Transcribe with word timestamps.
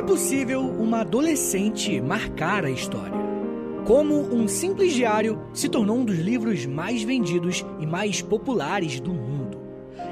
É 0.00 0.02
possível 0.02 0.62
uma 0.62 1.02
adolescente 1.02 2.00
marcar 2.00 2.64
a 2.64 2.70
história? 2.70 3.18
Como 3.86 4.34
um 4.34 4.48
simples 4.48 4.94
diário 4.94 5.38
se 5.52 5.68
tornou 5.68 5.98
um 5.98 6.04
dos 6.06 6.16
livros 6.18 6.64
mais 6.64 7.02
vendidos 7.02 7.66
e 7.78 7.84
mais 7.84 8.22
populares 8.22 8.98
do 8.98 9.12
mundo? 9.12 9.60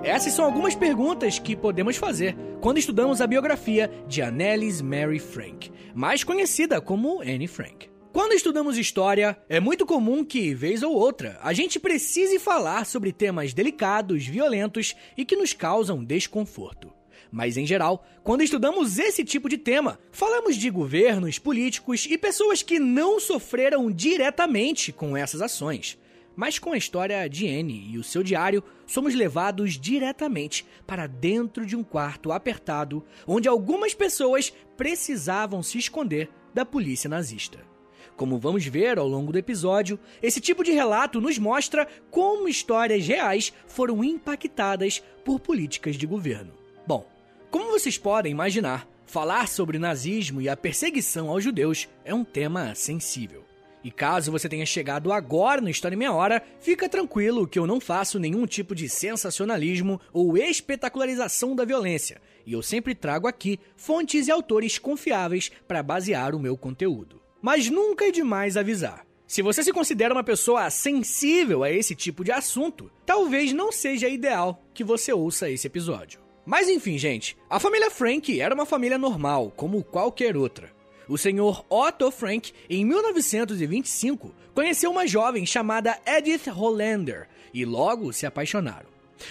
Essas 0.03 0.35
são 0.35 0.45
algumas 0.45 0.75
perguntas 0.75 1.39
que 1.39 1.57
podemos 1.57 1.97
fazer 1.97 2.37
quando 2.61 2.77
estudamos 2.77 3.23
a 3.23 3.27
biografia 3.27 3.91
de 4.07 4.21
Annelies 4.21 4.83
Mary 4.83 5.19
Frank, 5.19 5.73
mais 5.95 6.23
conhecida 6.23 6.83
como 6.83 7.23
Anne 7.23 7.49
Frank. 7.49 7.89
Quando 8.13 8.35
estudamos 8.35 8.77
história, 8.77 9.39
é 9.49 9.59
muito 9.59 9.87
comum 9.87 10.23
que, 10.23 10.53
vez 10.53 10.83
ou 10.83 10.93
outra, 10.93 11.39
a 11.43 11.55
gente 11.55 11.81
precise 11.81 12.39
falar 12.39 12.85
sobre 12.85 13.11
temas 13.11 13.55
delicados, 13.55 14.27
violentos 14.27 14.95
e 15.17 15.25
que 15.25 15.35
nos 15.35 15.55
causam 15.55 16.05
desconforto. 16.05 16.98
Mas, 17.31 17.57
em 17.57 17.67
geral, 17.67 18.05
quando 18.23 18.43
estudamos 18.43 18.99
esse 18.99 19.25
tipo 19.25 19.49
de 19.49 19.59
tema, 19.59 19.99
falamos 20.11 20.57
de 20.57 20.71
governos, 20.71 21.39
políticos 21.39 22.07
e 22.09 22.17
pessoas 22.17 22.63
que 22.63 22.79
não 22.79 23.21
sofreram 23.21 23.91
diretamente 23.91 24.93
com 24.93 25.17
essas 25.17 25.43
ações. 25.43 25.99
Mas 26.35 26.59
com 26.59 26.73
a 26.73 26.79
história 26.79 27.29
de 27.29 27.49
Anne 27.49 27.91
e 27.91 27.99
o 27.99 28.05
seu 28.05 28.23
diário, 28.23 28.63
somos 28.87 29.15
levados 29.15 29.73
diretamente 29.79 30.65
para 30.87 31.07
dentro 31.07 31.67
de 31.67 31.75
um 31.75 31.83
quarto 31.83 32.31
apertado, 32.31 33.05
onde 33.27 33.49
algumas 33.49 33.93
pessoas 33.93 34.53
precisavam 34.77 35.63
se 35.63 35.79
esconder 35.79 36.31
da 36.55 36.65
polícia 36.65 37.11
nazista. 37.11 37.59
Como 38.17 38.39
vamos 38.39 38.65
ver 38.67 38.99
ao 38.99 39.07
longo 39.07 39.31
do 39.31 39.39
episódio, 39.39 39.99
esse 40.21 40.41
tipo 40.41 40.65
de 40.65 40.73
relato 40.73 41.21
nos 41.21 41.39
mostra 41.39 41.87
como 42.11 42.49
histórias 42.49 43.07
reais 43.07 43.53
foram 43.67 44.03
impactadas 44.03 45.01
por 45.25 45.39
políticas 45.39 45.95
de 45.95 46.07
governo. 46.07 46.58
Como 47.51 47.71
vocês 47.71 47.97
podem 47.97 48.31
imaginar, 48.31 48.87
falar 49.07 49.49
sobre 49.49 49.79
nazismo 49.79 50.43
e 50.43 50.51
a 50.51 50.57
perseguição 50.57 51.31
aos 51.31 51.43
judeus 51.43 51.89
é 52.05 52.13
um 52.13 52.23
tema 52.23 52.75
sensível. 52.75 53.43
E 53.83 53.91
caso 53.91 54.31
você 54.31 54.51
tenha 54.51 54.67
chegado 54.67 55.11
agora 55.11 55.63
no 55.63 55.71
História 55.71 55.95
em 55.95 55.99
Meia 55.99 56.13
Hora, 56.13 56.43
fica 56.61 56.91
tranquilo 56.91 57.47
que 57.47 57.59
eu 57.59 57.67
não 57.67 57.81
faço 57.81 58.19
nenhum 58.19 58.45
tipo 58.45 58.75
de 58.75 58.87
sensacionalismo 58.87 59.99
ou 60.13 60.37
espetacularização 60.37 61.57
da 61.57 61.65
violência, 61.65 62.21
e 62.45 62.53
eu 62.53 62.61
sempre 62.61 62.95
trago 62.95 63.27
aqui 63.27 63.59
fontes 63.77 64.29
e 64.29 64.31
autores 64.31 64.79
confiáveis 64.79 65.51
para 65.67 65.83
basear 65.83 66.35
o 66.35 66.41
meu 66.41 66.55
conteúdo. 66.55 67.23
Mas 67.41 67.71
nunca 67.71 68.05
é 68.05 68.11
demais 68.11 68.59
avisar. 68.59 69.07
Se 69.27 69.41
você 69.41 69.63
se 69.63 69.73
considera 69.73 70.13
uma 70.13 70.25
pessoa 70.25 70.69
sensível 70.69 71.63
a 71.63 71.71
esse 71.71 71.95
tipo 71.95 72.23
de 72.23 72.33
assunto, 72.33 72.91
talvez 73.07 73.55
não 73.55 73.73
seja 73.73 74.07
ideal 74.07 74.63
que 74.75 74.85
você 74.85 75.15
ouça 75.15 75.49
esse 75.49 75.67
episódio. 75.67 76.28
Mas 76.49 76.67
enfim, 76.67 76.97
gente, 76.97 77.37
a 77.51 77.61
família 77.61 77.91
Frank 77.91 78.41
era 78.41 78.55
uma 78.55 78.65
família 78.65 78.97
normal, 78.97 79.53
como 79.55 79.85
qualquer 79.85 80.35
outra. 80.35 80.73
O 81.07 81.19
senhor 81.19 81.63
Otto 81.69 82.11
Frank, 82.11 82.55
em 82.71 82.87
1925, 82.87 84.35
conheceu 84.55 84.91
uma 84.91 85.07
jovem 85.07 85.45
chamada 85.45 85.99
Edith 86.07 86.49
Hollander 86.49 87.29
e 87.53 87.67
logo 87.67 88.15
se 88.15 88.25
apaixonaram. 88.25 88.89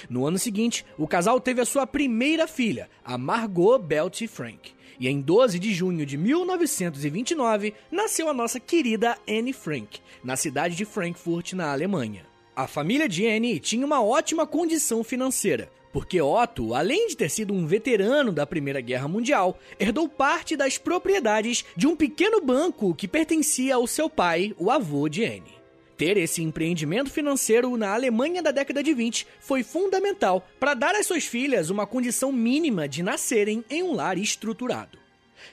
No 0.08 0.28
ano 0.28 0.38
seguinte, 0.38 0.86
o 0.96 1.08
casal 1.08 1.42
teve 1.42 1.60
a 1.60 1.66
sua 1.66 1.88
primeira 1.88 2.48
filha, 2.48 2.88
a 3.04 3.18
Margot 3.18 3.80
Belt 3.80 4.22
Frank. 4.28 4.72
E 5.00 5.08
em 5.08 5.20
12 5.20 5.58
de 5.58 5.74
junho 5.74 6.06
de 6.06 6.18
1929, 6.18 7.74
nasceu 7.92 8.30
a 8.30 8.34
nossa 8.34 8.60
querida 8.60 9.18
Anne 9.28 9.54
Frank, 9.54 10.02
na 10.24 10.36
cidade 10.36 10.76
de 10.76 10.86
Frankfurt, 10.86 11.54
na 11.54 11.72
Alemanha. 11.72 12.37
A 12.58 12.66
família 12.66 13.08
de 13.08 13.24
Anne 13.28 13.60
tinha 13.60 13.86
uma 13.86 14.04
ótima 14.04 14.48
condição 14.48 15.04
financeira, 15.04 15.70
porque 15.94 16.20
Otto, 16.20 16.74
além 16.74 17.08
de 17.08 17.16
ter 17.16 17.30
sido 17.30 17.54
um 17.54 17.68
veterano 17.68 18.32
da 18.32 18.48
Primeira 18.48 18.82
Guerra 18.82 19.08
Mundial, 19.08 19.60
herdou 19.80 20.10
parte 20.10 20.58
das 20.58 20.76
propriedades 20.76 21.64
de 21.76 21.86
um 21.86 21.96
pequeno 21.96 22.42
banco 22.42 22.96
que 22.96 23.08
pertencia 23.08 23.76
ao 23.76 23.86
seu 23.86 24.10
pai, 24.10 24.56
o 24.58 24.72
avô 24.72 25.08
de 25.08 25.24
Anne. 25.24 25.54
Ter 25.96 26.18
esse 26.18 26.42
empreendimento 26.42 27.12
financeiro 27.12 27.78
na 27.78 27.94
Alemanha 27.94 28.42
da 28.42 28.50
década 28.50 28.82
de 28.82 28.92
20 28.92 29.28
foi 29.40 29.62
fundamental 29.62 30.44
para 30.60 30.74
dar 30.74 30.96
às 30.96 31.06
suas 31.06 31.26
filhas 31.26 31.70
uma 31.70 31.86
condição 31.86 32.32
mínima 32.32 32.88
de 32.88 33.04
nascerem 33.04 33.64
em 33.70 33.84
um 33.84 33.94
lar 33.94 34.18
estruturado. 34.18 34.98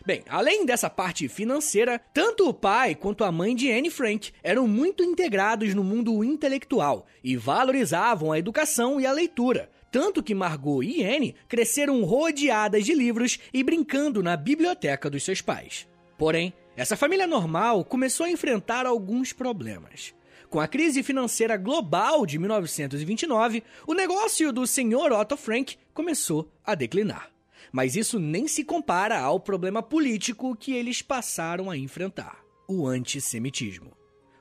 Bem, 0.05 0.23
além 0.29 0.65
dessa 0.65 0.91
parte 0.91 1.29
financeira, 1.29 2.01
tanto 2.13 2.49
o 2.49 2.55
pai 2.55 2.95
quanto 2.95 3.25
a 3.25 3.33
mãe 3.33 3.55
de 3.55 3.71
Anne 3.71 3.91
Frank 3.91 4.33
eram 4.43 4.67
muito 4.67 5.03
integrados 5.03 5.75
no 5.75 5.85
mundo 5.85 6.23
intelectual 6.25 7.07
e 7.23 7.37
valorizavam 7.37 8.33
a 8.33 8.39
educação 8.39 9.01
e 9.01 9.07
a 9.07 9.13
leitura, 9.13 9.71
tanto 9.91 10.23
que 10.23 10.35
Margot 10.35 10.83
e 10.83 11.05
Anne 11.05 11.35
cresceram 11.49 12.03
rodeadas 12.05 12.85
de 12.85 12.95
livros 12.95 13.39
e 13.53 13.63
brincando 13.63 14.23
na 14.23 14.37
biblioteca 14.37 15.09
dos 15.09 15.23
seus 15.23 15.41
pais. 15.41 15.87
Porém, 16.19 16.53
essa 16.77 16.97
família 16.97 17.27
normal 17.27 17.85
começou 17.85 18.27
a 18.27 18.31
enfrentar 18.31 18.87
alguns 18.87 19.33
problemas. 19.33 20.15
Com 20.51 20.61
a 20.61 20.69
crise 20.69 21.03
financeira 21.03 21.57
global 21.57 22.25
de 22.27 22.39
1929, 22.39 23.63
o 23.87 23.95
negócio 23.95 24.53
do 24.53 24.67
Sr. 24.67 25.13
Otto 25.13 25.37
Frank 25.37 25.77
começou 25.93 26.49
a 26.65 26.75
declinar. 26.75 27.34
Mas 27.73 27.97
isso 27.97 28.19
nem 28.19 28.47
se 28.47 28.65
compara 28.65 29.19
ao 29.19 29.41
problema 29.41 29.83
político 29.83 30.57
que 30.57 30.73
eles 30.73 31.03
passaram 31.03 31.71
a 31.71 31.77
enfrentar: 31.77 32.45
o 32.69 32.87
antissemitismo. 32.87 33.93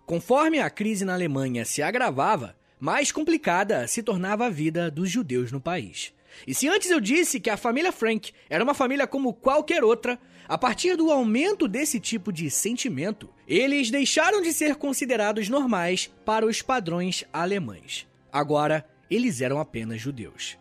Conforme 0.06 0.60
a 0.60 0.70
crise 0.70 1.06
na 1.06 1.14
Alemanha 1.14 1.64
se 1.66 1.82
agravava, 1.82 2.56
mais 2.80 3.12
complicada 3.12 3.88
se 3.88 4.04
tornava 4.04 4.46
a 4.46 4.50
vida 4.50 4.92
dos 4.92 5.10
judeus 5.10 5.52
no 5.52 5.62
país. 5.62 6.14
E 6.46 6.54
se 6.54 6.68
antes 6.68 6.90
eu 6.90 7.00
disse 7.00 7.40
que 7.40 7.50
a 7.50 7.58
família 7.58 7.92
Frank 7.92 8.34
era 8.50 8.64
uma 8.64 8.74
família 8.74 9.08
como 9.08 9.34
qualquer 9.34 9.84
outra, 9.84 10.20
a 10.48 10.58
partir 10.58 10.98
do 10.98 11.12
aumento 11.12 11.68
desse 11.68 12.00
tipo 12.00 12.32
de 12.32 12.50
sentimento, 12.50 13.30
eles 13.48 13.90
deixaram 13.90 14.42
de 14.42 14.52
ser 14.52 14.76
considerados 14.76 15.48
normais 15.48 16.12
para 16.26 16.46
os 16.46 16.62
padrões 16.62 17.24
alemães. 17.32 18.08
Agora, 18.32 18.86
eles 19.10 19.42
eram 19.42 19.60
apenas 19.60 20.02
judeus. 20.02 20.58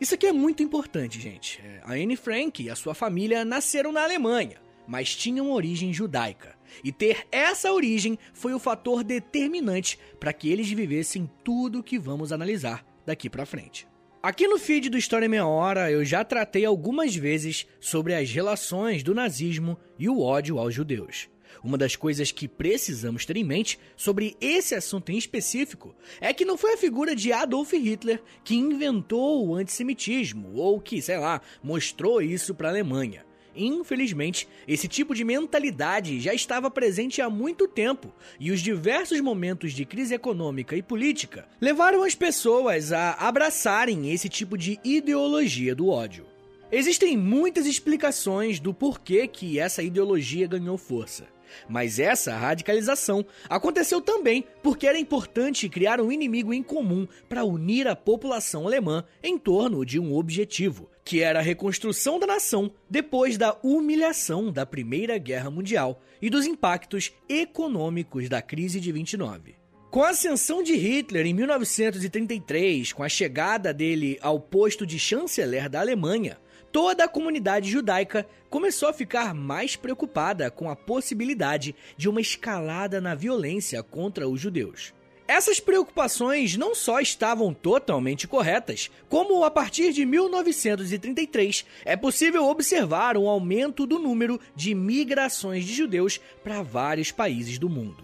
Isso 0.00 0.14
aqui 0.14 0.26
é 0.26 0.32
muito 0.32 0.62
importante, 0.62 1.20
gente. 1.20 1.62
É, 1.62 1.80
a 1.84 1.92
Anne 1.92 2.16
Frank 2.16 2.62
e 2.62 2.68
a 2.68 2.74
sua 2.74 2.94
família 2.94 3.44
nasceram 3.44 3.92
na 3.92 4.02
Alemanha, 4.02 4.60
mas 4.86 5.14
tinham 5.14 5.52
origem 5.52 5.92
judaica. 5.92 6.56
E 6.82 6.90
ter 6.90 7.26
essa 7.30 7.72
origem 7.72 8.18
foi 8.32 8.52
o 8.52 8.58
fator 8.58 9.04
determinante 9.04 9.98
para 10.18 10.32
que 10.32 10.50
eles 10.50 10.68
vivessem 10.70 11.30
tudo 11.44 11.78
o 11.78 11.82
que 11.82 11.98
vamos 11.98 12.32
analisar 12.32 12.84
daqui 13.06 13.30
para 13.30 13.46
frente. 13.46 13.86
Aqui 14.22 14.48
no 14.48 14.58
feed 14.58 14.88
do 14.88 14.96
História 14.96 15.28
Meia 15.28 15.46
Hora 15.46 15.90
eu 15.90 16.04
já 16.04 16.24
tratei 16.24 16.64
algumas 16.64 17.14
vezes 17.14 17.66
sobre 17.78 18.14
as 18.14 18.30
relações 18.30 19.02
do 19.02 19.14
nazismo 19.14 19.78
e 19.98 20.08
o 20.08 20.20
ódio 20.20 20.58
aos 20.58 20.74
judeus. 20.74 21.28
Uma 21.62 21.78
das 21.78 21.96
coisas 21.96 22.32
que 22.32 22.48
precisamos 22.48 23.24
ter 23.24 23.36
em 23.36 23.44
mente 23.44 23.78
sobre 23.96 24.36
esse 24.40 24.74
assunto 24.74 25.10
em 25.10 25.18
específico 25.18 25.94
é 26.20 26.32
que 26.32 26.44
não 26.44 26.56
foi 26.56 26.74
a 26.74 26.78
figura 26.78 27.14
de 27.14 27.32
Adolf 27.32 27.72
Hitler 27.72 28.22
que 28.42 28.54
inventou 28.54 29.46
o 29.46 29.54
antissemitismo 29.54 30.54
ou 30.54 30.80
que, 30.80 31.00
sei 31.00 31.18
lá, 31.18 31.40
mostrou 31.62 32.20
isso 32.20 32.54
para 32.54 32.68
a 32.68 32.70
Alemanha. 32.70 33.24
Infelizmente, 33.56 34.48
esse 34.66 34.88
tipo 34.88 35.14
de 35.14 35.24
mentalidade 35.24 36.18
já 36.20 36.34
estava 36.34 36.70
presente 36.70 37.22
há 37.22 37.30
muito 37.30 37.68
tempo 37.68 38.12
e 38.38 38.50
os 38.50 38.60
diversos 38.60 39.20
momentos 39.20 39.72
de 39.72 39.84
crise 39.84 40.14
econômica 40.14 40.76
e 40.76 40.82
política 40.82 41.46
levaram 41.60 42.02
as 42.02 42.14
pessoas 42.14 42.92
a 42.92 43.12
abraçarem 43.12 44.12
esse 44.12 44.28
tipo 44.28 44.58
de 44.58 44.78
ideologia 44.82 45.74
do 45.74 45.88
ódio. 45.88 46.26
Existem 46.72 47.16
muitas 47.16 47.66
explicações 47.66 48.58
do 48.58 48.74
porquê 48.74 49.28
que 49.28 49.60
essa 49.60 49.82
ideologia 49.82 50.48
ganhou 50.48 50.76
força. 50.76 51.33
Mas 51.68 51.98
essa 51.98 52.36
radicalização 52.36 53.24
aconteceu 53.48 54.00
também 54.00 54.44
porque 54.62 54.86
era 54.86 54.98
importante 54.98 55.68
criar 55.68 56.00
um 56.00 56.10
inimigo 56.10 56.52
em 56.52 56.62
comum 56.62 57.06
para 57.28 57.44
unir 57.44 57.88
a 57.88 57.96
população 57.96 58.66
alemã 58.66 59.04
em 59.22 59.38
torno 59.38 59.84
de 59.84 59.98
um 59.98 60.14
objetivo, 60.14 60.90
que 61.04 61.20
era 61.20 61.38
a 61.38 61.42
reconstrução 61.42 62.18
da 62.18 62.26
nação 62.26 62.70
depois 62.88 63.36
da 63.36 63.56
humilhação 63.62 64.50
da 64.50 64.64
Primeira 64.64 65.18
Guerra 65.18 65.50
Mundial 65.50 66.00
e 66.20 66.30
dos 66.30 66.46
impactos 66.46 67.12
econômicos 67.28 68.28
da 68.28 68.40
crise 68.40 68.80
de 68.80 68.90
29. 68.90 69.56
Com 69.94 70.02
a 70.02 70.10
ascensão 70.10 70.60
de 70.60 70.74
Hitler 70.74 71.24
em 71.24 71.32
1933, 71.32 72.92
com 72.92 73.04
a 73.04 73.08
chegada 73.08 73.72
dele 73.72 74.18
ao 74.20 74.40
posto 74.40 74.84
de 74.84 74.98
chanceler 74.98 75.68
da 75.68 75.78
Alemanha, 75.78 76.36
toda 76.74 77.04
a 77.04 77.08
comunidade 77.08 77.70
judaica 77.70 78.26
começou 78.50 78.88
a 78.88 78.92
ficar 78.92 79.32
mais 79.32 79.76
preocupada 79.76 80.50
com 80.50 80.68
a 80.68 80.74
possibilidade 80.74 81.72
de 81.96 82.08
uma 82.08 82.20
escalada 82.20 83.00
na 83.00 83.14
violência 83.14 83.80
contra 83.80 84.28
os 84.28 84.40
judeus. 84.40 84.92
Essas 85.28 85.60
preocupações 85.60 86.56
não 86.56 86.74
só 86.74 86.98
estavam 86.98 87.54
totalmente 87.54 88.26
corretas, 88.26 88.90
como 89.08 89.44
a 89.44 89.52
partir 89.52 89.92
de 89.92 90.04
1933 90.04 91.64
é 91.84 91.96
possível 91.96 92.44
observar 92.48 93.16
um 93.16 93.28
aumento 93.28 93.86
do 93.86 94.00
número 94.00 94.40
de 94.56 94.74
migrações 94.74 95.64
de 95.64 95.72
judeus 95.72 96.20
para 96.42 96.60
vários 96.60 97.12
países 97.12 97.56
do 97.56 97.68
mundo. 97.68 98.02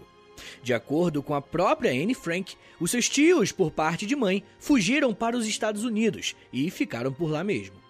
De 0.63 0.73
acordo 0.73 1.21
com 1.21 1.33
a 1.33 1.41
própria 1.41 1.91
Anne 1.91 2.15
Frank, 2.15 2.55
os 2.79 2.89
seus 2.89 3.09
tios, 3.09 3.51
por 3.51 3.69
parte 3.69 4.05
de 4.05 4.15
mãe, 4.15 4.41
fugiram 4.59 5.13
para 5.13 5.35
os 5.35 5.45
Estados 5.45 5.83
Unidos 5.83 6.37
e 6.53 6.71
ficaram 6.71 7.11
por 7.11 7.29
lá 7.29 7.43
mesmo. 7.43 7.80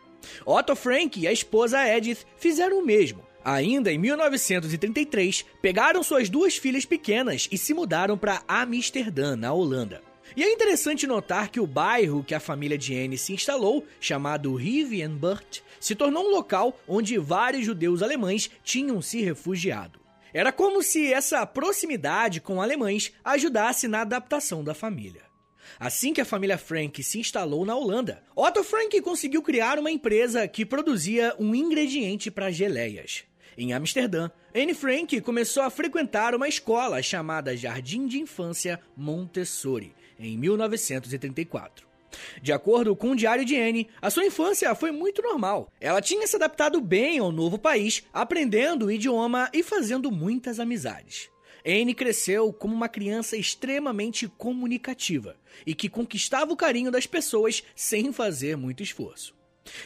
Otto 0.46 0.76
Frank 0.76 1.20
e 1.20 1.28
a 1.28 1.32
esposa 1.32 1.88
Edith 1.88 2.26
fizeram 2.38 2.80
o 2.80 2.86
mesmo. 2.86 3.26
Ainda 3.44 3.92
em 3.92 3.98
1933, 3.98 5.46
pegaram 5.62 6.04
suas 6.04 6.30
duas 6.30 6.58
filhas 6.58 6.86
pequenas 6.86 7.48
e 7.52 7.58
se 7.58 7.74
mudaram 7.74 8.18
para 8.18 8.44
Amsterdã, 8.48 9.36
na 9.36 9.52
Holanda. 9.52 10.02
E 10.36 10.44
é 10.44 10.52
interessante 10.52 11.08
notar 11.08 11.50
que 11.50 11.60
o 11.60 11.68
bairro 11.68 12.24
que 12.24 12.36
a 12.36 12.40
família 12.40 12.78
de 12.78 12.96
Anne 12.96 13.18
se 13.18 13.34
instalou, 13.34 13.86
chamado 14.00 14.56
Rivienburt, 14.56 15.60
se 15.80 15.96
tornou 15.96 16.28
um 16.28 16.32
local 16.32 16.80
onde 16.88 17.18
vários 17.18 17.66
judeus 17.66 18.02
alemães 18.02 18.50
tinham 18.64 19.02
se 19.02 19.22
refugiado. 19.22 20.00
Era 20.34 20.52
como 20.52 20.82
se 20.82 21.12
essa 21.12 21.46
proximidade 21.46 22.40
com 22.40 22.62
alemães 22.62 23.12
ajudasse 23.24 23.88
na 23.88 24.02
adaptação 24.02 24.64
da 24.64 24.74
família. 24.74 25.31
Assim 25.82 26.14
que 26.14 26.22
a 26.22 26.26
família 26.26 26.60
Frank 26.60 27.02
se 27.02 27.18
instalou 27.18 27.66
na 27.66 27.76
Holanda, 27.76 28.22
Otto 28.36 28.64
Frank 28.64 29.02
conseguiu 29.02 29.42
criar 29.42 29.80
uma 29.80 29.90
empresa 29.90 30.48
que 30.48 30.64
produzia 30.64 31.36
um 31.40 31.56
ingrediente 31.56 32.30
para 32.30 32.52
geleias. 32.52 33.24
Em 33.58 33.74
Amsterdã, 33.74 34.30
Anne 34.54 34.76
Frank 34.76 35.20
começou 35.22 35.64
a 35.64 35.72
frequentar 35.72 36.36
uma 36.36 36.48
escola 36.48 37.02
chamada 37.02 37.58
Jardim 37.58 38.06
de 38.06 38.20
Infância 38.20 38.80
Montessori, 38.96 39.96
em 40.20 40.38
1934. 40.38 41.88
De 42.44 42.54
acordo 42.54 42.96
com 42.96 43.10
o 43.10 43.16
diário 43.16 43.44
de 43.44 43.60
Anne, 43.60 43.90
a 44.00 44.12
sua 44.12 44.24
infância 44.24 44.76
foi 44.76 44.92
muito 44.92 45.24
normal. 45.24 45.74
Ela 45.82 46.00
tinha 46.00 46.28
se 46.28 46.36
adaptado 46.36 46.80
bem 46.80 47.18
ao 47.18 47.32
novo 47.32 47.58
país, 47.58 48.04
aprendendo 48.14 48.86
o 48.86 48.92
idioma 48.92 49.50
e 49.52 49.64
fazendo 49.64 50.12
muitas 50.12 50.60
amizades. 50.60 51.31
Anne 51.66 51.94
cresceu 51.94 52.52
como 52.52 52.74
uma 52.74 52.90
criança 52.90 53.38
extremamente 53.38 54.28
comunicativa 54.28 55.36
e 55.66 55.74
que 55.76 55.90
conquistava 55.90 56.52
o 56.52 56.58
carinho 56.58 56.92
das 56.92 57.06
pessoas 57.06 57.64
sem 57.76 58.12
fazer 58.12 58.56
muito 58.58 58.84
esforço. 58.84 59.34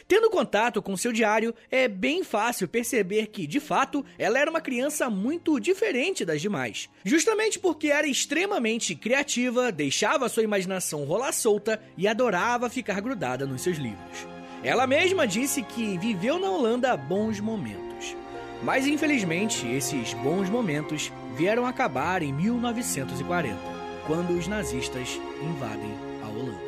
Tendo 0.08 0.30
contato 0.30 0.80
com 0.80 0.96
seu 0.96 1.12
diário, 1.12 1.54
é 1.70 1.86
bem 1.86 2.24
fácil 2.24 2.66
perceber 2.66 3.26
que, 3.26 3.46
de 3.46 3.60
fato, 3.60 4.04
ela 4.18 4.38
era 4.38 4.50
uma 4.50 4.60
criança 4.60 5.10
muito 5.10 5.60
diferente 5.60 6.24
das 6.24 6.40
demais. 6.40 6.88
Justamente 7.04 7.58
porque 7.58 7.88
era 7.88 8.06
extremamente 8.06 8.94
criativa, 8.94 9.70
deixava 9.70 10.28
sua 10.28 10.42
imaginação 10.42 11.04
rolar 11.04 11.32
solta 11.32 11.80
e 11.96 12.08
adorava 12.08 12.70
ficar 12.70 13.00
grudada 13.00 13.46
nos 13.46 13.62
seus 13.62 13.76
livros. 13.76 14.26
Ela 14.62 14.86
mesma 14.86 15.26
disse 15.26 15.62
que 15.62 15.98
viveu 15.98 16.38
na 16.38 16.50
Holanda 16.50 16.96
bons 16.96 17.38
momentos. 17.38 18.16
Mas 18.62 18.86
infelizmente, 18.86 19.66
esses 19.68 20.14
bons 20.14 20.48
momentos 20.48 21.12
vieram 21.36 21.66
acabar 21.66 22.22
em 22.22 22.32
1940, 22.32 23.58
quando 24.06 24.30
os 24.30 24.48
nazistas 24.48 25.20
invadem 25.42 25.92
a 26.24 26.28
Holanda. 26.28 26.66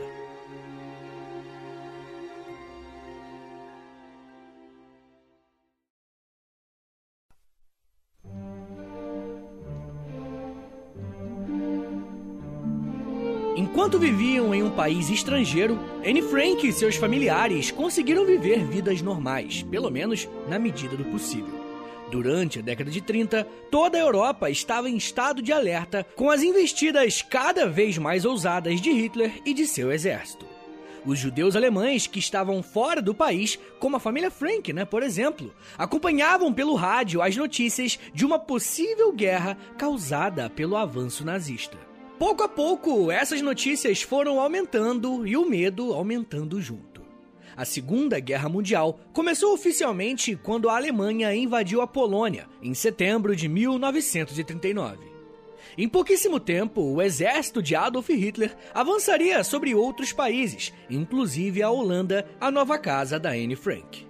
Enquanto 13.57 13.99
viviam 13.99 14.55
em 14.55 14.63
um 14.63 14.71
país 14.71 15.09
estrangeiro, 15.09 15.79
Anne 16.07 16.21
Frank 16.21 16.67
e 16.67 16.73
seus 16.73 16.97
familiares 16.97 17.71
conseguiram 17.71 18.27
viver 18.27 18.65
vidas 18.65 19.01
normais, 19.01 19.63
pelo 19.63 19.91
menos 19.91 20.29
na 20.47 20.59
medida 20.59 20.97
do 20.97 21.05
possível. 21.07 21.68
Durante 22.11 22.59
a 22.59 22.63
década 22.63 22.91
de 22.91 23.03
30, 23.03 23.45
toda 23.71 23.99
a 23.99 24.01
Europa 24.01 24.49
estava 24.49 24.89
em 24.89 24.97
estado 24.97 25.43
de 25.43 25.53
alerta 25.53 26.07
com 26.17 26.31
as 26.31 26.43
investidas 26.43 27.21
cada 27.21 27.67
vez 27.67 27.99
mais 27.99 28.25
ousadas 28.25 28.81
de 28.81 28.91
Hitler 28.91 29.43
e 29.45 29.53
de 29.53 29.67
seu 29.67 29.93
exército. 29.93 30.47
Os 31.05 31.19
judeus 31.19 31.55
alemães 31.55 32.07
que 32.07 32.19
estavam 32.19 32.63
fora 32.63 33.01
do 33.01 33.15
país, 33.15 33.59
como 33.79 33.97
a 33.97 34.01
família 34.01 34.31
Frank, 34.31 34.73
né, 34.73 34.85
por 34.85 35.03
exemplo, 35.03 35.55
acompanhavam 35.77 36.53
pelo 36.53 36.75
rádio 36.75 37.23
as 37.23 37.37
notícias 37.37 37.99
de 38.13 38.25
uma 38.25 38.39
possível 38.39 39.13
guerra 39.13 39.57
causada 39.77 40.51
pelo 40.51 40.77
avanço 40.77 41.25
nazista. 41.25 41.79
Pouco 42.19 42.43
a 42.43 42.49
pouco, 42.49 43.13
essas 43.13 43.41
notícias 43.41 44.03
foram 44.03 44.41
aumentando 44.41 45.27
e 45.27 45.37
o 45.37 45.49
medo 45.49 45.93
aumentando 45.93 46.61
junto. 46.61 46.88
A 47.59 47.65
Segunda 47.65 48.21
Guerra 48.21 48.49
Mundial 48.49 49.01
começou 49.13 49.53
oficialmente 49.53 50.37
quando 50.37 50.69
a 50.69 50.77
Alemanha 50.77 51.35
invadiu 51.35 51.81
a 51.81 51.89
Polônia, 51.89 52.47
em 52.63 52.73
setembro 52.73 53.35
de 53.35 53.49
1939. 53.49 54.99
Em 55.77 55.89
pouquíssimo 55.89 56.39
tempo, 56.39 56.81
o 56.81 57.03
exército 57.03 57.61
de 57.61 57.75
Adolf 57.75 58.11
Hitler 58.11 58.57
avançaria 58.73 59.43
sobre 59.43 59.75
outros 59.75 60.13
países, 60.13 60.73
inclusive 60.89 61.61
a 61.61 61.69
Holanda, 61.69 62.31
a 62.41 62.49
nova 62.49 62.79
casa 62.79 63.19
da 63.19 63.31
Anne 63.31 63.57
Frank. 63.57 64.07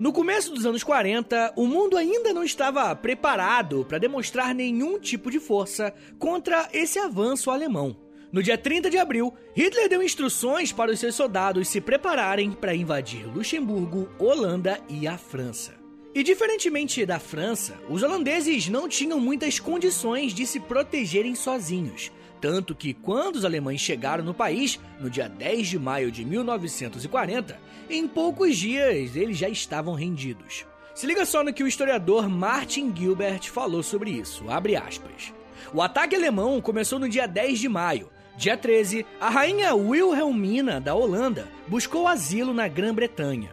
No 0.00 0.10
começo 0.10 0.54
dos 0.54 0.64
anos 0.64 0.82
40, 0.82 1.52
o 1.54 1.66
mundo 1.66 1.98
ainda 1.98 2.32
não 2.32 2.42
estava 2.42 2.96
preparado 2.96 3.84
para 3.84 3.98
demonstrar 3.98 4.54
nenhum 4.54 4.98
tipo 4.98 5.30
de 5.30 5.38
força 5.38 5.92
contra 6.18 6.66
esse 6.72 6.98
avanço 6.98 7.50
alemão. 7.50 8.05
No 8.32 8.42
dia 8.42 8.58
30 8.58 8.90
de 8.90 8.98
abril, 8.98 9.32
Hitler 9.54 9.88
deu 9.88 10.02
instruções 10.02 10.72
para 10.72 10.90
os 10.90 10.98
seus 10.98 11.14
soldados 11.14 11.68
se 11.68 11.80
prepararem 11.80 12.50
para 12.50 12.74
invadir 12.74 13.26
Luxemburgo, 13.26 14.08
Holanda 14.18 14.80
e 14.88 15.06
a 15.06 15.16
França. 15.16 15.74
E 16.14 16.22
diferentemente 16.22 17.04
da 17.04 17.18
França, 17.18 17.76
os 17.88 18.02
holandeses 18.02 18.68
não 18.68 18.88
tinham 18.88 19.20
muitas 19.20 19.60
condições 19.60 20.32
de 20.32 20.46
se 20.46 20.58
protegerem 20.58 21.34
sozinhos. 21.34 22.10
Tanto 22.40 22.74
que, 22.74 22.94
quando 22.94 23.36
os 23.36 23.44
alemães 23.44 23.80
chegaram 23.80 24.24
no 24.24 24.34
país, 24.34 24.80
no 24.98 25.08
dia 25.08 25.28
10 25.28 25.68
de 25.68 25.78
maio 25.78 26.10
de 26.10 26.24
1940, 26.24 27.58
em 27.88 28.08
poucos 28.08 28.56
dias 28.56 29.14
eles 29.14 29.36
já 29.36 29.48
estavam 29.48 29.94
rendidos. 29.94 30.66
Se 30.94 31.06
liga 31.06 31.26
só 31.26 31.44
no 31.44 31.52
que 31.52 31.62
o 31.62 31.68
historiador 31.68 32.28
Martin 32.28 32.94
Gilbert 32.96 33.50
falou 33.50 33.82
sobre 33.82 34.10
isso. 34.10 34.50
Abre 34.50 34.74
aspas. 34.74 35.32
O 35.72 35.82
ataque 35.82 36.16
alemão 36.16 36.60
começou 36.60 36.98
no 36.98 37.08
dia 37.08 37.26
10 37.26 37.58
de 37.58 37.68
maio. 37.68 38.08
Dia 38.36 38.54
13, 38.54 39.06
a 39.18 39.30
rainha 39.30 39.74
Wilhelmina 39.74 40.78
da 40.78 40.94
Holanda 40.94 41.48
buscou 41.66 42.06
asilo 42.06 42.52
na 42.52 42.68
Grã-Bretanha. 42.68 43.50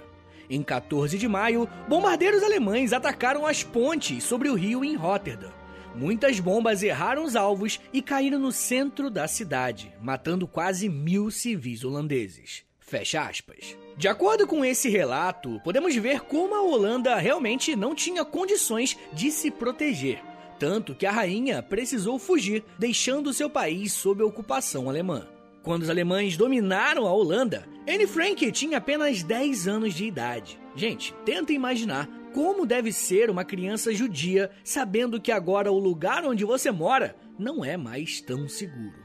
Em 0.50 0.62
14 0.62 1.18
de 1.18 1.26
maio, 1.26 1.70
bombardeiros 1.88 2.44
alemães 2.44 2.92
atacaram 2.92 3.48
as 3.48 3.64
pontes 3.64 4.26
sobre 4.26 4.50
o 4.50 4.56
rio 4.56 4.84
em 4.84 4.96
Rotterdam. 4.96 5.54
Muitas 5.96 6.38
bombas 6.42 6.84
erraram 6.84 7.24
os 7.24 7.34
alvos 7.34 7.80
e 7.94 8.02
caíram 8.02 8.40
no 8.40 8.52
centro 8.52 9.10
da 9.10 9.26
cidade, 9.26 9.94
matando 10.02 10.46
quase 10.46 10.90
mil 10.90 11.32
civis 11.32 11.86
holandeses. 11.86 12.66
Fecha 12.78 13.22
aspas. 13.22 13.78
De 13.96 14.10
acordo 14.10 14.46
com 14.46 14.66
esse 14.66 14.90
relato, 14.90 15.62
podemos 15.64 15.96
ver 15.96 16.22
como 16.22 16.56
a 16.56 16.62
Holanda 16.62 17.16
realmente 17.16 17.74
não 17.74 17.96
tinha 17.96 18.26
condições 18.26 18.98
de 19.14 19.32
se 19.32 19.50
proteger, 19.50 20.22
tanto 20.64 20.96
que 20.96 21.06
a 21.06 21.12
rainha 21.12 21.62
precisou 21.62 22.18
fugir, 22.18 22.64
deixando 22.80 23.34
seu 23.34 23.50
país 23.50 23.92
sob 23.92 24.24
ocupação 24.24 24.88
alemã. 24.88 25.28
Quando 25.62 25.82
os 25.82 25.90
alemães 25.90 26.38
dominaram 26.38 27.06
a 27.06 27.12
Holanda, 27.12 27.68
Anne 27.86 28.08
Frank 28.08 28.50
tinha 28.54 28.78
apenas 28.78 29.24
10 29.24 29.68
anos 29.68 29.94
de 29.94 30.06
idade. 30.06 30.58
Gente, 30.74 31.14
tenta 31.26 31.52
imaginar 31.52 32.10
como 32.34 32.66
deve 32.66 32.94
ser 32.94 33.30
uma 33.30 33.44
criança 33.44 33.94
judia 33.94 34.52
sabendo 34.64 35.20
que 35.20 35.34
agora 35.34 35.70
o 35.70 35.78
lugar 35.78 36.24
onde 36.24 36.46
você 36.46 36.72
mora 36.72 37.14
não 37.38 37.66
é 37.66 37.76
mais 37.76 38.22
tão 38.22 38.48
seguro? 38.48 39.04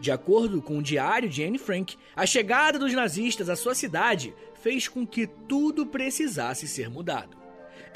De 0.00 0.10
acordo 0.10 0.62
com 0.62 0.78
o 0.78 0.82
diário 0.82 1.28
de 1.28 1.44
Anne 1.44 1.58
Frank, 1.58 1.94
a 2.16 2.24
chegada 2.24 2.78
dos 2.78 2.94
nazistas 2.94 3.50
à 3.50 3.54
sua 3.54 3.74
cidade 3.74 4.34
fez 4.62 4.88
com 4.88 5.06
que 5.06 5.26
tudo 5.26 5.84
precisasse 5.84 6.66
ser 6.66 6.88
mudado. 6.88 7.45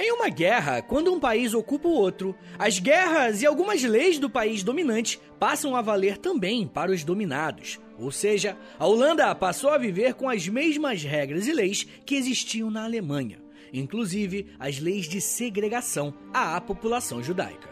Em 0.02 0.12
uma 0.12 0.30
guerra, 0.30 0.80
quando 0.80 1.12
um 1.12 1.20
país 1.20 1.52
ocupa 1.52 1.86
o 1.86 1.92
outro, 1.92 2.34
as 2.58 2.78
guerras 2.78 3.42
e 3.42 3.46
algumas 3.46 3.82
leis 3.82 4.18
do 4.18 4.30
país 4.30 4.62
dominante 4.62 5.20
passam 5.38 5.76
a 5.76 5.82
valer 5.82 6.16
também 6.16 6.66
para 6.66 6.90
os 6.90 7.04
dominados. 7.04 7.78
Ou 7.98 8.10
seja, 8.10 8.56
a 8.78 8.86
Holanda 8.86 9.34
passou 9.34 9.68
a 9.68 9.76
viver 9.76 10.14
com 10.14 10.26
as 10.26 10.48
mesmas 10.48 11.02
regras 11.02 11.46
e 11.46 11.52
leis 11.52 11.86
que 12.06 12.14
existiam 12.14 12.70
na 12.70 12.84
Alemanha 12.84 13.38
inclusive 13.72 14.48
as 14.58 14.80
leis 14.80 15.06
de 15.06 15.20
segregação 15.20 16.12
à 16.34 16.60
população 16.60 17.22
judaica. 17.22 17.70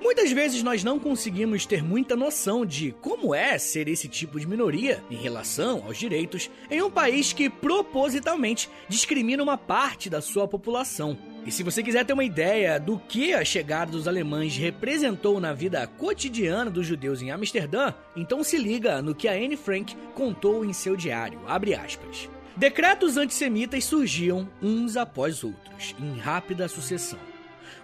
Muitas 0.00 0.30
vezes 0.30 0.62
nós 0.62 0.84
não 0.84 1.00
conseguimos 1.00 1.64
ter 1.64 1.82
muita 1.82 2.14
noção 2.14 2.66
de 2.66 2.92
como 3.00 3.34
é 3.34 3.56
ser 3.56 3.88
esse 3.88 4.08
tipo 4.08 4.38
de 4.38 4.46
minoria 4.46 5.02
em 5.10 5.16
relação 5.16 5.84
aos 5.84 5.96
direitos 5.96 6.50
em 6.70 6.82
um 6.82 6.90
país 6.90 7.32
que 7.32 7.48
propositalmente 7.48 8.68
discrimina 8.88 9.42
uma 9.42 9.56
parte 9.56 10.10
da 10.10 10.20
sua 10.20 10.46
população. 10.46 11.31
E 11.44 11.50
se 11.50 11.64
você 11.64 11.82
quiser 11.82 12.04
ter 12.04 12.12
uma 12.12 12.22
ideia 12.22 12.78
do 12.78 12.98
que 12.98 13.34
a 13.34 13.44
chegada 13.44 13.90
dos 13.90 14.06
alemães 14.06 14.56
representou 14.56 15.40
na 15.40 15.52
vida 15.52 15.84
cotidiana 15.86 16.70
dos 16.70 16.86
judeus 16.86 17.20
em 17.20 17.32
Amsterdã, 17.32 17.92
então 18.14 18.44
se 18.44 18.56
liga 18.56 19.02
no 19.02 19.14
que 19.14 19.26
a 19.26 19.32
Anne 19.32 19.56
Frank 19.56 19.96
contou 20.14 20.64
em 20.64 20.72
seu 20.72 20.96
diário. 20.96 21.40
Abre 21.48 21.74
aspas. 21.74 22.28
Decretos 22.56 23.16
antissemitas 23.16 23.84
surgiam 23.84 24.48
uns 24.62 24.96
após 24.96 25.42
outros, 25.42 25.96
em 25.98 26.16
rápida 26.16 26.68
sucessão. 26.68 27.18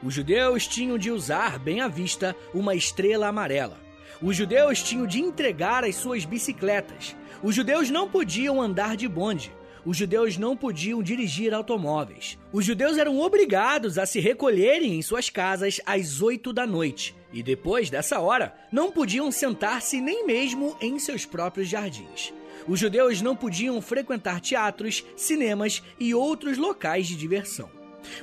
Os 0.03 0.15
judeus 0.15 0.69
tinham 0.69 0.97
de 0.97 1.11
usar 1.11 1.59
bem 1.59 1.81
à 1.81 1.89
vista 1.89 2.37
uma 2.55 2.77
estrela 2.77 3.27
amarela. 3.27 3.77
Os 4.23 4.37
judeus 4.37 4.83
tinham 4.83 5.07
de 5.07 5.21
entregar 5.21 5.85
as 5.85 5.97
suas 5.97 6.25
bicicletas. 6.25 7.17
Os 7.43 7.57
judeus 7.57 7.91
não 7.91 8.09
podiam 8.09 8.63
andar 8.63 8.97
de 8.97 9.09
bonde. 9.09 9.53
Os 9.89 9.97
judeus 9.97 10.37
não 10.37 10.55
podiam 10.55 11.03
dirigir 11.03 11.55
automóveis. 11.55 12.39
Os 12.53 12.63
judeus 12.63 12.99
eram 12.99 13.19
obrigados 13.21 13.97
a 13.97 14.05
se 14.05 14.21
recolherem 14.21 14.99
em 14.99 15.01
suas 15.01 15.31
casas 15.31 15.81
às 15.87 16.21
8 16.21 16.53
da 16.53 16.67
noite. 16.67 17.17
E 17.33 17.43
depois 17.43 17.89
dessa 17.89 18.21
hora, 18.21 18.55
não 18.71 18.93
podiam 18.93 19.33
sentar-se 19.33 19.99
nem 19.99 20.27
mesmo 20.27 20.77
em 20.79 20.99
seus 20.99 21.25
próprios 21.25 21.71
jardins. 21.71 22.35
Os 22.67 22.79
judeus 22.79 23.23
não 23.23 23.35
podiam 23.35 23.81
frequentar 23.81 24.43
teatros, 24.43 25.03
cinemas 25.17 25.83
e 25.99 26.15
outros 26.15 26.59
locais 26.59 27.07
de 27.07 27.17
diversão. 27.17 27.71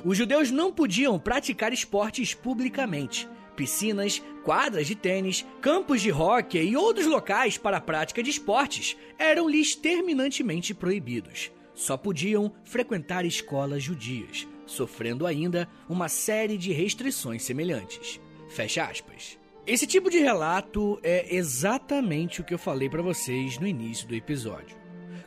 Os 0.04 0.16
judeus 0.16 0.52
não 0.52 0.72
podiam 0.72 1.18
praticar 1.18 1.72
esportes 1.72 2.32
publicamente. 2.32 3.28
Piscinas, 3.56 4.22
quadras 4.44 4.86
de 4.86 4.94
tênis, 4.94 5.44
campos 5.60 6.00
de 6.00 6.12
hóquei 6.12 6.68
e 6.68 6.76
outros 6.76 7.06
locais 7.06 7.58
para 7.58 7.78
a 7.78 7.80
prática 7.80 8.22
de 8.22 8.30
esportes 8.30 8.96
eram-lhes 9.18 9.74
terminantemente 9.74 10.72
proibidos. 10.72 11.50
Só 11.76 11.96
podiam 11.96 12.50
frequentar 12.64 13.26
escolas 13.26 13.82
judias, 13.82 14.48
sofrendo 14.64 15.26
ainda 15.26 15.68
uma 15.88 16.08
série 16.08 16.56
de 16.56 16.72
restrições 16.72 17.42
semelhantes. 17.42 18.18
Fecha 18.48 18.84
aspas. 18.84 19.38
Esse 19.66 19.86
tipo 19.86 20.08
de 20.08 20.18
relato 20.18 20.98
é 21.02 21.36
exatamente 21.36 22.40
o 22.40 22.44
que 22.44 22.54
eu 22.54 22.58
falei 22.58 22.88
para 22.88 23.02
vocês 23.02 23.58
no 23.58 23.66
início 23.66 24.08
do 24.08 24.14
episódio. 24.14 24.76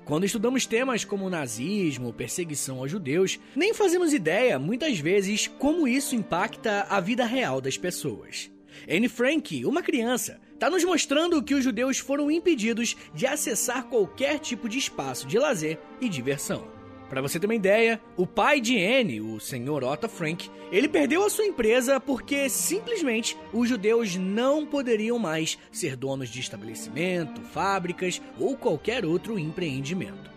Quando 0.06 0.26
estudamos 0.26 0.66
temas 0.66 1.06
como 1.06 1.30
nazismo, 1.30 2.12
perseguição 2.12 2.80
aos 2.80 2.90
judeus, 2.90 3.40
nem 3.56 3.76
fazemos 3.76 4.12
ideia, 4.12 4.58
muitas 4.58 4.98
vezes, 4.98 5.46
como 5.46 5.88
isso 5.88 6.16
impacta 6.16 6.88
a 6.90 7.00
vida 7.00 7.26
real 7.26 7.62
das 7.62 7.78
pessoas. 7.78 8.50
Anne 8.90 9.08
Frank, 9.08 9.64
uma 9.66 9.84
criança, 9.84 10.42
está 10.60 10.70
nos 10.70 10.84
mostrando 10.84 11.42
que 11.42 11.56
os 11.56 11.64
judeus 11.64 12.00
foram 12.00 12.30
impedidos 12.30 12.98
de 13.14 13.26
acessar 13.26 13.86
qualquer 13.86 14.40
tipo 14.40 14.68
de 14.68 14.78
espaço 14.78 15.26
de 15.26 15.40
lazer 15.40 15.80
e 16.02 16.10
diversão. 16.10 16.68
Para 17.10 17.22
você 17.22 17.40
ter 17.40 17.48
uma 17.48 17.56
ideia, 17.56 18.00
o 18.18 18.28
pai 18.28 18.60
de 18.60 18.78
Anne, 18.78 19.22
o 19.22 19.40
senhor 19.40 19.86
Otto 19.86 20.10
Frank, 20.10 20.52
ele 20.70 20.90
perdeu 20.90 21.26
a 21.26 21.30
sua 21.30 21.46
empresa 21.46 21.98
porque 21.98 22.50
simplesmente 22.50 23.38
os 23.54 23.70
judeus 23.70 24.18
não 24.18 24.66
poderiam 24.66 25.18
mais 25.18 25.58
ser 25.72 25.96
donos 25.96 26.28
de 26.28 26.42
estabelecimento, 26.42 27.40
fábricas 27.40 28.22
ou 28.38 28.58
qualquer 28.58 29.06
outro 29.06 29.40
empreendimento. 29.40 30.30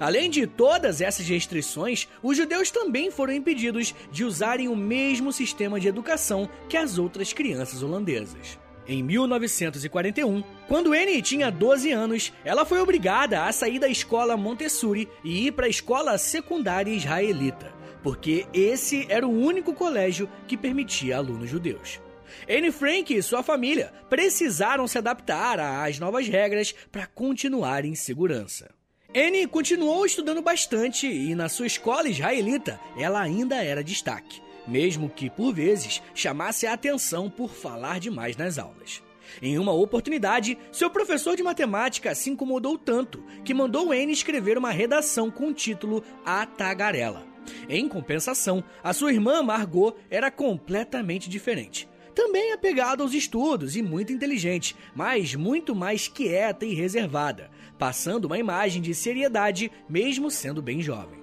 Além 0.00 0.30
de 0.30 0.46
todas 0.46 1.02
essas 1.02 1.28
restrições, 1.28 2.08
os 2.22 2.34
judeus 2.34 2.70
também 2.70 3.10
foram 3.10 3.34
impedidos 3.34 3.94
de 4.10 4.24
usarem 4.24 4.68
o 4.68 4.74
mesmo 4.74 5.30
sistema 5.34 5.78
de 5.78 5.86
educação 5.86 6.48
que 6.66 6.78
as 6.78 6.96
outras 6.96 7.34
crianças 7.34 7.82
holandesas. 7.82 8.58
Em 8.88 9.02
1941, 9.02 10.44
quando 10.68 10.92
Annie 10.92 11.20
tinha 11.20 11.50
12 11.50 11.90
anos, 11.90 12.32
ela 12.44 12.64
foi 12.64 12.80
obrigada 12.80 13.44
a 13.44 13.50
sair 13.50 13.80
da 13.80 13.88
escola 13.88 14.36
Montessori 14.36 15.08
e 15.24 15.48
ir 15.48 15.52
para 15.52 15.66
a 15.66 15.68
escola 15.68 16.16
secundária 16.18 16.92
israelita, 16.92 17.72
porque 18.00 18.46
esse 18.54 19.04
era 19.08 19.26
o 19.26 19.42
único 19.42 19.74
colégio 19.74 20.28
que 20.46 20.56
permitia 20.56 21.16
alunos 21.16 21.50
judeus. 21.50 22.00
Anne 22.48 22.70
Frank 22.70 23.12
e 23.12 23.22
sua 23.22 23.42
família 23.42 23.92
precisaram 24.08 24.86
se 24.86 24.98
adaptar 24.98 25.58
às 25.58 25.98
novas 25.98 26.28
regras 26.28 26.72
para 26.92 27.06
continuar 27.06 27.84
em 27.84 27.96
segurança. 27.96 28.70
Anne 29.12 29.48
continuou 29.48 30.06
estudando 30.06 30.42
bastante 30.42 31.08
e 31.08 31.34
na 31.34 31.48
sua 31.48 31.66
escola 31.66 32.08
israelita 32.08 32.78
ela 32.96 33.20
ainda 33.20 33.56
era 33.64 33.82
destaque 33.82 34.45
mesmo 34.66 35.08
que 35.08 35.30
por 35.30 35.52
vezes 35.52 36.02
chamasse 36.14 36.66
a 36.66 36.72
atenção 36.72 37.30
por 37.30 37.50
falar 37.50 38.00
demais 38.00 38.36
nas 38.36 38.58
aulas. 38.58 39.02
Em 39.42 39.58
uma 39.58 39.72
oportunidade, 39.72 40.56
seu 40.72 40.88
professor 40.88 41.36
de 41.36 41.42
matemática 41.42 42.14
se 42.14 42.30
incomodou 42.30 42.78
tanto 42.78 43.22
que 43.44 43.54
mandou 43.54 43.92
N 43.92 44.12
escrever 44.12 44.56
uma 44.56 44.70
redação 44.70 45.30
com 45.30 45.48
o 45.48 45.54
título 45.54 46.02
A 46.24 46.46
Tagarela. 46.46 47.26
Em 47.68 47.88
compensação, 47.88 48.62
a 48.82 48.92
sua 48.92 49.12
irmã 49.12 49.42
Margot 49.42 49.94
era 50.10 50.30
completamente 50.30 51.28
diferente. 51.28 51.88
Também 52.14 52.52
apegada 52.52 53.02
aos 53.02 53.12
estudos 53.12 53.76
e 53.76 53.82
muito 53.82 54.12
inteligente, 54.12 54.74
mas 54.94 55.34
muito 55.34 55.74
mais 55.74 56.08
quieta 56.08 56.64
e 56.64 56.74
reservada, 56.74 57.50
passando 57.78 58.24
uma 58.24 58.38
imagem 58.38 58.80
de 58.80 58.94
seriedade 58.94 59.70
mesmo 59.88 60.30
sendo 60.30 60.62
bem 60.62 60.80
jovem. 60.80 61.15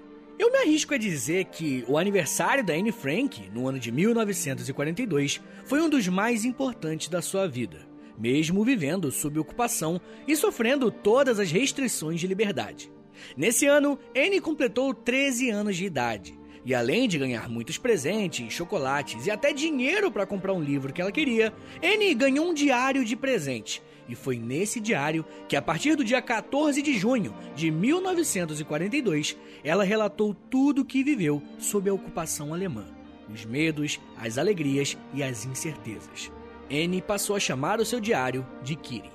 Eu 0.44 0.52
me 0.52 0.58
arrisco 0.58 0.94
a 0.94 0.98
dizer 0.98 1.46
que 1.46 1.86
o 1.88 1.98
aniversário 1.98 2.66
da 2.66 2.74
Anne 2.74 2.92
Frank, 2.92 3.50
no 3.54 3.66
ano 3.66 3.80
de 3.80 3.94
1942, 3.94 5.40
foi 5.64 5.82
um 5.82 5.88
dos 5.88 6.10
mais 6.10 6.44
importantes 6.44 7.08
da 7.08 7.22
sua 7.22 7.48
vida, 7.48 7.88
mesmo 8.20 8.62
vivendo 8.62 9.10
sob 9.10 9.40
ocupação 9.40 10.02
e 10.28 10.36
sofrendo 10.36 10.92
todas 10.92 11.40
as 11.40 11.50
restrições 11.50 12.20
de 12.20 12.28
liberdade. 12.28 12.92
Nesse 13.38 13.68
ano, 13.68 13.98
Anne 14.14 14.42
completou 14.42 14.94
13 14.94 15.50
anos 15.50 15.78
de 15.78 15.86
idade. 15.86 16.38
E 16.66 16.76
além 16.76 17.08
de 17.08 17.18
ganhar 17.18 17.48
muitos 17.48 17.78
presentes, 17.78 18.52
chocolates 18.52 19.26
e 19.26 19.32
até 19.32 19.54
dinheiro 19.54 20.12
para 20.12 20.26
comprar 20.26 20.52
um 20.52 20.62
livro 20.62 20.92
que 20.92 21.02
ela 21.02 21.12
queria, 21.12 21.54
Anne 21.82 22.14
ganhou 22.14 22.50
um 22.50 22.54
diário 22.54 23.06
de 23.06 23.16
presente 23.16 23.82
e 24.08 24.16
foi 24.16 24.38
nesse 24.38 24.80
diário 24.80 25.26
que, 25.48 25.56
a 25.56 25.62
partir 25.62 25.96
do 25.96 26.04
dia 26.04 26.22
14 26.22 26.82
de 26.82 26.98
junho 26.98 27.34
de 27.56 27.72
1942, 27.72 29.38
ela 29.64 29.84
relatou 29.84 30.36
tudo 30.50 30.82
o 30.82 30.86
que 30.86 31.04
viveu 31.04 31.42
sob 31.60 31.90
a 31.90 31.94
ocupação 31.94 32.54
alemã: 32.54 32.86
os 33.32 33.46
medos, 33.46 34.00
as 34.18 34.38
alegrias 34.38 34.98
e 35.14 35.24
as 35.24 35.46
incertezas. 35.46 36.32
Anne 36.70 37.02
passou 37.02 37.36
a 37.36 37.40
chamar 37.40 37.80
o 37.80 37.86
seu 37.86 38.00
diário 38.00 38.46
de 38.62 38.76
Kiri. 38.76 39.12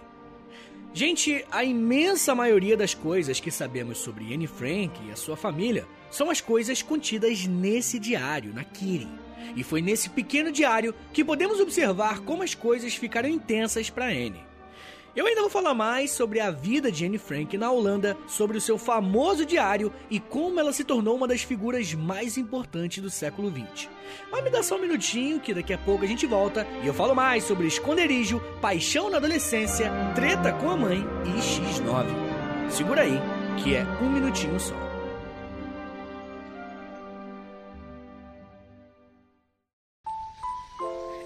Gente, 0.95 1.45
a 1.51 1.63
imensa 1.63 2.35
maioria 2.35 2.77
das 2.77 2.95
coisas 2.95 3.39
que 3.39 3.51
sabemos 3.51 3.99
sobre 3.99 4.33
Anne 4.33 4.47
Frank 4.47 4.99
e 5.07 5.13
a 5.13 5.17
sua 5.17 5.37
família 5.37 5.87
são 6.11 6.31
as 6.31 6.41
coisas 6.41 6.83
contidas 6.83 7.47
nesse 7.47 7.99
diário, 7.99 8.55
na 8.55 8.65
Kiri. 8.65 9.09
E 9.55 9.63
foi 9.63 9.83
nesse 9.83 10.11
pequeno 10.11 10.51
diário 10.51 10.95
que 11.13 11.25
podemos 11.25 11.61
observar 11.61 12.21
como 12.21 12.43
as 12.43 12.55
coisas 12.55 12.95
ficaram 12.95 13.29
intensas 13.29 13.91
para 13.91 14.07
Anne. 14.07 14.48
Eu 15.17 15.27
ainda 15.27 15.41
vou 15.41 15.51
falar 15.51 15.75
mais 15.75 16.11
sobre 16.11 16.39
a 16.39 16.51
vida 16.51 16.93
de 16.93 17.05
Anne 17.05 17.19
Frank 17.19 17.57
na 17.57 17.71
Holanda, 17.71 18.17
sobre 18.27 18.59
o 18.59 18.61
seu 18.61 18.79
famoso 18.79 19.45
diário 19.45 19.93
e 20.11 20.21
como 20.21 20.61
ela 20.61 20.73
se 20.73 20.85
tornou 20.85 21.17
uma 21.17 21.27
das 21.27 21.43
figuras 21.43 21.93
mais 21.95 22.37
importantes 22.37 23.03
do 23.03 23.11
século 23.11 23.51
XX. 23.51 23.89
Mas 24.31 24.45
me 24.45 24.51
dá 24.51 24.63
só 24.63 24.77
um 24.77 24.81
minutinho 24.81 25.41
que 25.41 25.55
daqui 25.55 25.73
a 25.73 25.79
pouco 25.79 26.05
a 26.05 26.07
gente 26.07 26.27
volta 26.27 26.67
e 26.83 26.87
eu 26.87 26.95
falo 26.95 27.15
mais 27.15 27.45
sobre 27.45 27.67
esconderijo, 27.67 28.41
paixão 28.61 29.11
na 29.11 29.17
adolescência, 29.17 29.91
treta 30.15 30.53
com 30.53 30.71
a 30.71 30.77
mãe 30.77 31.05
e 31.25 31.41
X9. 31.41 32.71
Segura 32.71 33.03
aí, 33.03 33.19
que 33.63 33.75
é 33.75 33.85
um 34.03 34.11
minutinho 34.11 34.61
só. 34.61 34.77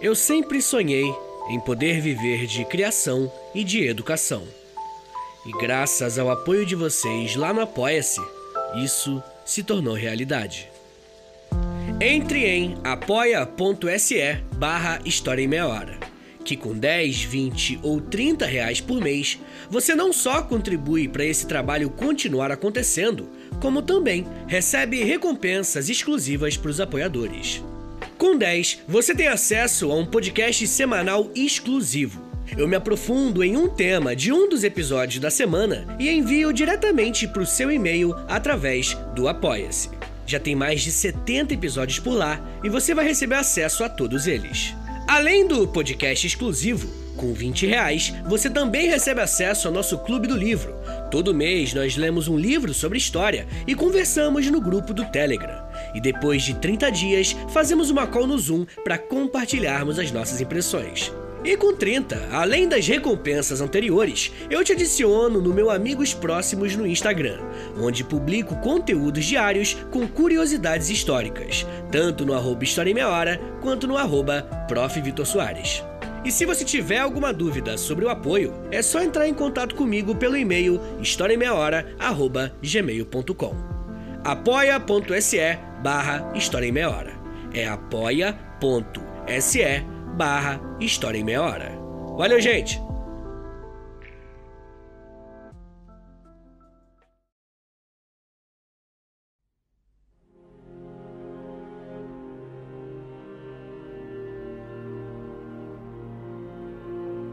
Eu 0.01 0.17
sempre 0.17 0.61
sonhei 0.61 1.15
em 1.49 1.61
poder 1.61 2.01
viver 2.01 2.47
de 2.47 2.65
criação 2.65 3.31
e 3.55 3.65
de 3.65 3.87
educação. 3.87 4.43
E 5.45 5.51
graças 5.53 6.19
ao 6.19 6.31
apoio 6.31 6.65
de 6.65 6.75
vocês 6.75 7.35
lá 7.35 7.53
no 7.53 7.61
Apoia-se, 7.61 8.21
isso 8.77 9.23
se 9.45 9.63
tornou 9.63 9.95
realidade. 9.95 10.71
Entre 12.01 12.47
em 12.47 12.77
apoia.se 12.85 14.43
barra 14.57 15.01
História 15.05 15.43
em 15.43 15.49
Meia 15.49 15.67
Hora, 15.67 15.99
que 16.45 16.57
com 16.57 16.77
10, 16.77 17.23
20 17.23 17.81
ou 17.83 18.01
30 18.01 18.47
reais 18.47 18.81
por 18.81 19.01
mês, 19.01 19.39
você 19.71 19.95
não 19.95 20.13
só 20.13 20.43
contribui 20.43 21.09
para 21.09 21.25
esse 21.25 21.47
trabalho 21.47 21.91
continuar 21.91 22.51
acontecendo, 22.51 23.29
como 23.61 23.83
também 23.83 24.27
recebe 24.47 25.03
recompensas 25.05 25.89
exclusivas 25.89 26.57
para 26.57 26.71
os 26.71 26.81
apoiadores. 26.81 27.63
Com 28.23 28.38
10, 28.38 28.83
você 28.87 29.17
tem 29.17 29.26
acesso 29.26 29.91
a 29.91 29.97
um 29.97 30.07
podcast 30.07 30.64
semanal 30.69 31.29
exclusivo. 31.35 32.25
Eu 32.57 32.69
me 32.69 32.76
aprofundo 32.76 33.43
em 33.43 33.57
um 33.57 33.67
tema 33.67 34.14
de 34.14 34.33
um 34.33 34.49
dos 34.49 34.62
episódios 34.62 35.19
da 35.19 35.29
semana 35.29 35.97
e 35.99 36.09
envio 36.09 36.52
diretamente 36.52 37.26
para 37.26 37.43
o 37.43 37.47
seu 37.47 37.69
e-mail 37.69 38.14
através 38.29 38.97
do 39.17 39.26
Apoia-se. 39.26 39.91
Já 40.25 40.38
tem 40.38 40.55
mais 40.55 40.83
de 40.83 40.93
70 40.93 41.55
episódios 41.55 41.99
por 41.99 42.14
lá 42.14 42.41
e 42.62 42.69
você 42.69 42.95
vai 42.95 43.05
receber 43.09 43.35
acesso 43.35 43.83
a 43.83 43.88
todos 43.88 44.29
eles. 44.29 44.73
Além 45.09 45.45
do 45.45 45.67
podcast 45.67 46.25
exclusivo, 46.25 47.02
com 47.17 47.33
20 47.33 47.67
reais, 47.67 48.14
você 48.25 48.49
também 48.49 48.88
recebe 48.88 49.21
acesso 49.21 49.67
ao 49.67 49.75
nosso 49.75 49.99
Clube 49.99 50.29
do 50.29 50.37
Livro. 50.37 50.75
Todo 51.11 51.35
mês 51.35 51.75
nós 51.75 51.97
lemos 51.97 52.29
um 52.29 52.38
livro 52.38 52.73
sobre 52.73 52.99
história 52.99 53.49
e 53.67 53.75
conversamos 53.75 54.47
no 54.49 54.61
grupo 54.61 54.95
do 54.95 55.05
Telegram. 55.07 55.72
E 55.95 56.01
depois 56.01 56.43
de 56.43 56.55
30 56.55 56.91
dias, 56.91 57.37
fazemos 57.49 57.91
uma 57.91 58.07
call 58.07 58.27
no 58.27 58.39
Zoom 58.39 58.67
para 58.85 58.99
compartilharmos 58.99 59.99
as 59.99 60.11
nossas 60.11 60.41
impressões. 60.41 61.13
E 61.45 61.57
com 61.57 61.75
30, 61.75 62.29
além 62.31 62.69
das 62.69 62.87
recompensas 62.87 63.61
anteriores, 63.61 64.31
eu 64.49 64.63
te 64.63 64.71
adiciono 64.73 65.41
no 65.41 65.53
meu 65.53 65.71
Amigos 65.71 66.15
Próximos 66.15 66.77
no 66.77 66.87
Instagram, 66.87 67.41
onde 67.77 68.05
publico 68.05 68.55
conteúdos 68.57 69.25
diários 69.25 69.77
com 69.91 70.07
curiosidades 70.07 70.89
históricas, 70.89 71.67
tanto 71.91 72.25
no 72.25 72.33
arroba 72.33 72.63
História 72.63 72.93
em 72.93 72.95
Meia 72.95 73.09
Hora, 73.09 73.41
quanto 73.61 73.89
no 73.89 73.97
arroba 73.97 74.43
Prof. 74.69 75.01
Vitor 75.01 75.27
Soares. 75.27 75.83
E 76.25 76.31
se 76.31 76.45
você 76.45 76.65
tiver 76.65 76.99
alguma 76.99 77.33
dúvida 77.33 77.77
sobre 77.77 78.05
o 78.05 78.09
apoio, 78.09 78.55
é 78.71 78.81
só 78.81 79.03
entrar 79.03 79.27
em 79.27 79.35
contato 79.35 79.75
comigo 79.75 80.15
pelo 80.15 80.37
e-mail 80.37 80.81
historiaemmeiahora.gmail.com. 81.01 83.57
apoia.se 84.23 85.72
barra 85.83 86.31
História 86.35 86.67
em 86.67 86.73
Meia 86.73 86.91
Hora. 86.91 87.12
É 87.53 87.67
apoia.se 87.67 89.62
barra 90.17 90.61
História 90.81 91.19
em 91.19 91.25
Meia 91.25 91.43
Hora. 91.43 91.73
Valeu, 92.17 92.41
gente! 92.41 92.81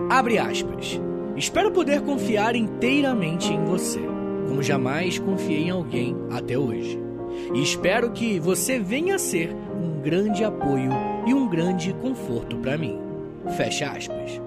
Abre 0.10 0.40
aspas. 0.40 1.00
Espero 1.38 1.72
poder 1.72 2.02
confiar 2.02 2.56
inteiramente 2.56 3.54
em 3.54 3.64
você, 3.64 4.02
como 4.48 4.62
jamais 4.62 5.20
confiei 5.20 5.66
em 5.66 5.70
alguém 5.70 6.16
até 6.32 6.58
hoje. 6.58 7.09
E 7.54 7.62
espero 7.62 8.12
que 8.12 8.40
você 8.40 8.80
venha 8.80 9.16
a 9.16 9.20
ser 9.20 9.54
um 9.54 10.02
grande 10.02 10.44
apoio 10.44 10.92
e 11.26 11.34
um 11.34 11.48
grande 11.48 11.94
conforto 11.94 12.58
para 12.58 12.78
mim. 12.78 12.98
Fecha 13.56 13.92
aspas. 13.92 14.42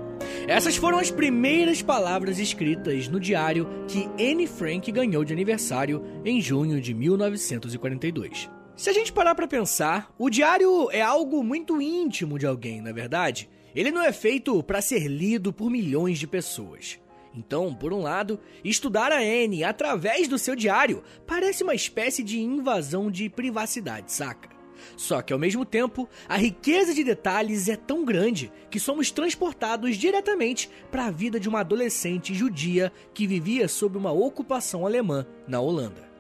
Essas 0.46 0.76
foram 0.76 0.98
as 0.98 1.10
primeiras 1.10 1.82
palavras 1.82 2.38
escritas 2.38 3.08
no 3.08 3.20
diário 3.20 3.68
que 3.86 4.08
Anne 4.20 4.46
Frank 4.46 4.90
ganhou 4.90 5.24
de 5.24 5.32
aniversário 5.32 6.02
em 6.24 6.40
junho 6.40 6.80
de 6.80 6.92
1942. 6.94 8.50
Se 8.74 8.90
a 8.90 8.92
gente 8.92 9.12
parar 9.12 9.34
para 9.34 9.46
pensar, 9.46 10.12
o 10.18 10.30
diário 10.30 10.90
é 10.90 11.00
algo 11.00 11.42
muito 11.44 11.80
íntimo 11.80 12.38
de 12.38 12.46
alguém, 12.46 12.80
na 12.80 12.90
é 12.90 12.92
verdade? 12.92 13.48
Ele 13.74 13.90
não 13.90 14.02
é 14.02 14.12
feito 14.12 14.62
para 14.62 14.82
ser 14.82 15.06
lido 15.06 15.52
por 15.52 15.70
milhões 15.70 16.18
de 16.18 16.26
pessoas. 16.26 16.98
Então, 17.34 17.74
por 17.74 17.92
um 17.92 18.02
lado, 18.02 18.38
estudar 18.64 19.10
a 19.10 19.18
Anne 19.18 19.64
através 19.64 20.28
do 20.28 20.38
seu 20.38 20.54
diário 20.54 21.02
parece 21.26 21.62
uma 21.62 21.74
espécie 21.74 22.22
de 22.22 22.40
invasão 22.40 23.10
de 23.10 23.28
privacidade, 23.28 24.12
saca? 24.12 24.50
Só 24.96 25.22
que 25.22 25.32
ao 25.32 25.38
mesmo 25.38 25.64
tempo, 25.64 26.08
a 26.28 26.36
riqueza 26.36 26.92
de 26.92 27.04
detalhes 27.04 27.68
é 27.68 27.76
tão 27.76 28.04
grande 28.04 28.52
que 28.70 28.80
somos 28.80 29.10
transportados 29.10 29.96
diretamente 29.96 30.68
para 30.90 31.06
a 31.06 31.10
vida 31.10 31.38
de 31.38 31.48
uma 31.48 31.60
adolescente 31.60 32.34
judia 32.34 32.92
que 33.14 33.26
vivia 33.26 33.68
sob 33.68 33.96
uma 33.96 34.12
ocupação 34.12 34.84
alemã 34.84 35.26
na 35.46 35.60
Holanda. 35.60 36.10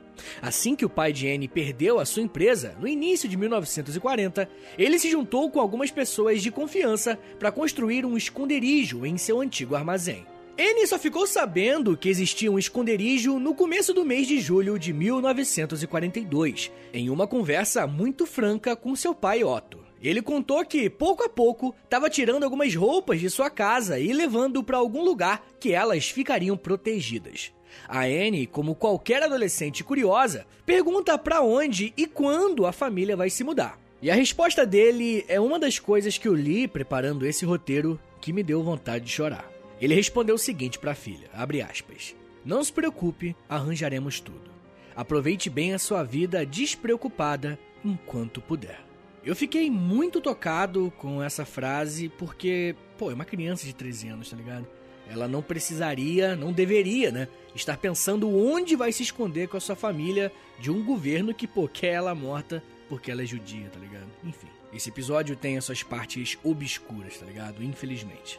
Assim 0.40 0.76
que 0.76 0.84
o 0.84 0.90
pai 0.90 1.12
de 1.12 1.28
Anne 1.28 1.48
perdeu 1.48 1.98
a 1.98 2.04
sua 2.04 2.22
empresa, 2.22 2.76
no 2.78 2.86
início 2.86 3.28
de 3.28 3.36
1940, 3.36 4.48
ele 4.78 4.98
se 4.98 5.10
juntou 5.10 5.50
com 5.50 5.58
algumas 5.58 5.90
pessoas 5.90 6.42
de 6.42 6.50
confiança 6.50 7.18
para 7.38 7.50
construir 7.50 8.04
um 8.04 8.16
esconderijo 8.16 9.04
em 9.04 9.16
seu 9.16 9.40
antigo 9.40 9.74
armazém. 9.74 10.24
Anne 10.58 10.86
só 10.86 10.98
ficou 10.98 11.26
sabendo 11.26 11.96
que 11.96 12.10
existia 12.10 12.52
um 12.52 12.58
esconderijo 12.58 13.38
no 13.38 13.54
começo 13.54 13.94
do 13.94 14.04
mês 14.04 14.26
de 14.26 14.38
julho 14.38 14.78
de 14.78 14.92
1942, 14.92 16.70
em 16.92 17.08
uma 17.08 17.26
conversa 17.26 17.86
muito 17.86 18.26
franca 18.26 18.76
com 18.76 18.94
seu 18.94 19.14
pai 19.14 19.42
Otto. 19.42 19.80
Ele 20.02 20.20
contou 20.20 20.64
que, 20.64 20.90
pouco 20.90 21.22
a 21.22 21.28
pouco, 21.28 21.74
estava 21.84 22.10
tirando 22.10 22.42
algumas 22.42 22.74
roupas 22.74 23.20
de 23.20 23.30
sua 23.30 23.48
casa 23.48 23.98
e 23.98 24.12
levando 24.12 24.62
para 24.62 24.76
algum 24.76 25.02
lugar 25.02 25.46
que 25.58 25.72
elas 25.72 26.10
ficariam 26.10 26.56
protegidas. 26.56 27.52
A 27.88 28.00
Anne, 28.00 28.46
como 28.46 28.74
qualquer 28.74 29.22
adolescente 29.22 29.82
curiosa, 29.82 30.44
pergunta 30.66 31.16
para 31.16 31.40
onde 31.40 31.94
e 31.96 32.06
quando 32.06 32.66
a 32.66 32.72
família 32.72 33.16
vai 33.16 33.30
se 33.30 33.42
mudar. 33.42 33.78
E 34.02 34.10
a 34.10 34.14
resposta 34.14 34.66
dele 34.66 35.24
é 35.28 35.40
uma 35.40 35.58
das 35.58 35.78
coisas 35.78 36.18
que 36.18 36.28
eu 36.28 36.34
li 36.34 36.68
preparando 36.68 37.24
esse 37.24 37.44
roteiro 37.44 37.98
que 38.20 38.32
me 38.32 38.42
deu 38.42 38.62
vontade 38.62 39.04
de 39.04 39.12
chorar. 39.12 39.51
Ele 39.82 39.96
respondeu 39.96 40.36
o 40.36 40.38
seguinte 40.38 40.78
para 40.78 40.92
a 40.92 40.94
filha, 40.94 41.28
aspas, 41.68 42.14
Não 42.44 42.62
se 42.62 42.72
preocupe, 42.72 43.34
arranjaremos 43.48 44.20
tudo. 44.20 44.48
Aproveite 44.94 45.50
bem 45.50 45.74
a 45.74 45.78
sua 45.78 46.04
vida 46.04 46.46
despreocupada 46.46 47.58
enquanto 47.84 48.40
puder. 48.40 48.78
Eu 49.24 49.34
fiquei 49.34 49.68
muito 49.68 50.20
tocado 50.20 50.92
com 50.98 51.20
essa 51.20 51.44
frase 51.44 52.08
porque, 52.08 52.76
pô, 52.96 53.10
é 53.10 53.14
uma 53.14 53.24
criança 53.24 53.66
de 53.66 53.74
13 53.74 54.06
anos, 54.06 54.30
tá 54.30 54.36
ligado? 54.36 54.68
Ela 55.10 55.26
não 55.26 55.42
precisaria, 55.42 56.36
não 56.36 56.52
deveria, 56.52 57.10
né? 57.10 57.26
Estar 57.52 57.76
pensando 57.76 58.30
onde 58.32 58.76
vai 58.76 58.92
se 58.92 59.02
esconder 59.02 59.48
com 59.48 59.56
a 59.56 59.60
sua 59.60 59.74
família 59.74 60.30
de 60.60 60.70
um 60.70 60.84
governo 60.84 61.34
que 61.34 61.48
pô, 61.48 61.66
quer 61.66 61.94
ela 61.94 62.14
morta 62.14 62.62
porque 62.88 63.10
ela 63.10 63.24
é 63.24 63.26
judia, 63.26 63.68
tá 63.68 63.80
ligado? 63.80 64.06
Enfim, 64.22 64.46
esse 64.72 64.90
episódio 64.90 65.34
tem 65.34 65.58
as 65.58 65.64
suas 65.64 65.82
partes 65.82 66.38
obscuras, 66.44 67.18
tá 67.18 67.26
ligado? 67.26 67.64
Infelizmente. 67.64 68.38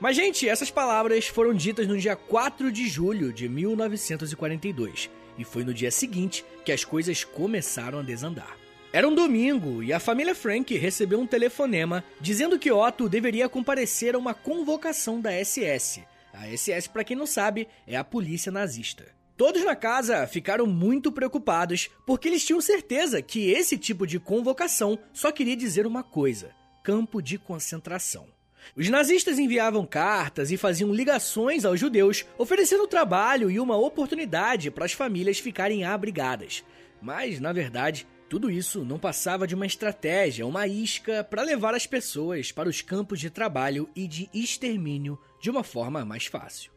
Mas, 0.00 0.16
gente, 0.16 0.48
essas 0.48 0.70
palavras 0.70 1.26
foram 1.26 1.52
ditas 1.52 1.86
no 1.86 1.98
dia 1.98 2.16
4 2.16 2.72
de 2.72 2.88
julho 2.88 3.34
de 3.34 3.46
1942. 3.50 5.10
E 5.36 5.44
foi 5.44 5.62
no 5.62 5.74
dia 5.74 5.90
seguinte 5.90 6.42
que 6.64 6.72
as 6.72 6.84
coisas 6.84 7.22
começaram 7.22 7.98
a 7.98 8.02
desandar. 8.02 8.56
Era 8.92 9.06
um 9.06 9.14
domingo 9.14 9.82
e 9.82 9.92
a 9.92 10.00
família 10.00 10.34
Frank 10.34 10.74
recebeu 10.74 11.20
um 11.20 11.26
telefonema 11.26 12.02
dizendo 12.18 12.58
que 12.58 12.72
Otto 12.72 13.10
deveria 13.10 13.48
comparecer 13.48 14.14
a 14.14 14.18
uma 14.18 14.32
convocação 14.32 15.20
da 15.20 15.30
SS. 15.32 16.02
A 16.32 16.46
SS, 16.48 16.88
para 16.88 17.04
quem 17.04 17.16
não 17.16 17.26
sabe, 17.26 17.68
é 17.86 17.96
a 17.96 18.02
polícia 18.02 18.50
nazista. 18.50 19.04
Todos 19.36 19.64
na 19.64 19.76
casa 19.76 20.26
ficaram 20.26 20.66
muito 20.66 21.12
preocupados 21.12 21.90
porque 22.06 22.28
eles 22.28 22.44
tinham 22.44 22.60
certeza 22.60 23.20
que 23.20 23.50
esse 23.50 23.76
tipo 23.76 24.06
de 24.06 24.18
convocação 24.18 24.98
só 25.12 25.30
queria 25.30 25.56
dizer 25.56 25.86
uma 25.86 26.02
coisa: 26.02 26.50
campo 26.82 27.22
de 27.22 27.38
concentração. 27.38 28.39
Os 28.76 28.88
nazistas 28.88 29.38
enviavam 29.38 29.86
cartas 29.86 30.50
e 30.50 30.56
faziam 30.56 30.92
ligações 30.92 31.64
aos 31.64 31.80
judeus, 31.80 32.24
oferecendo 32.38 32.86
trabalho 32.86 33.50
e 33.50 33.58
uma 33.58 33.76
oportunidade 33.76 34.70
para 34.70 34.84
as 34.84 34.92
famílias 34.92 35.38
ficarem 35.38 35.84
abrigadas. 35.84 36.64
Mas, 37.00 37.40
na 37.40 37.52
verdade, 37.52 38.06
tudo 38.28 38.50
isso 38.50 38.84
não 38.84 38.98
passava 38.98 39.46
de 39.46 39.54
uma 39.54 39.66
estratégia, 39.66 40.46
uma 40.46 40.66
isca 40.66 41.24
para 41.24 41.42
levar 41.42 41.74
as 41.74 41.86
pessoas 41.86 42.52
para 42.52 42.68
os 42.68 42.80
campos 42.80 43.18
de 43.18 43.28
trabalho 43.28 43.88
e 43.96 44.06
de 44.06 44.30
extermínio 44.32 45.18
de 45.40 45.50
uma 45.50 45.64
forma 45.64 46.04
mais 46.04 46.26
fácil. 46.26 46.70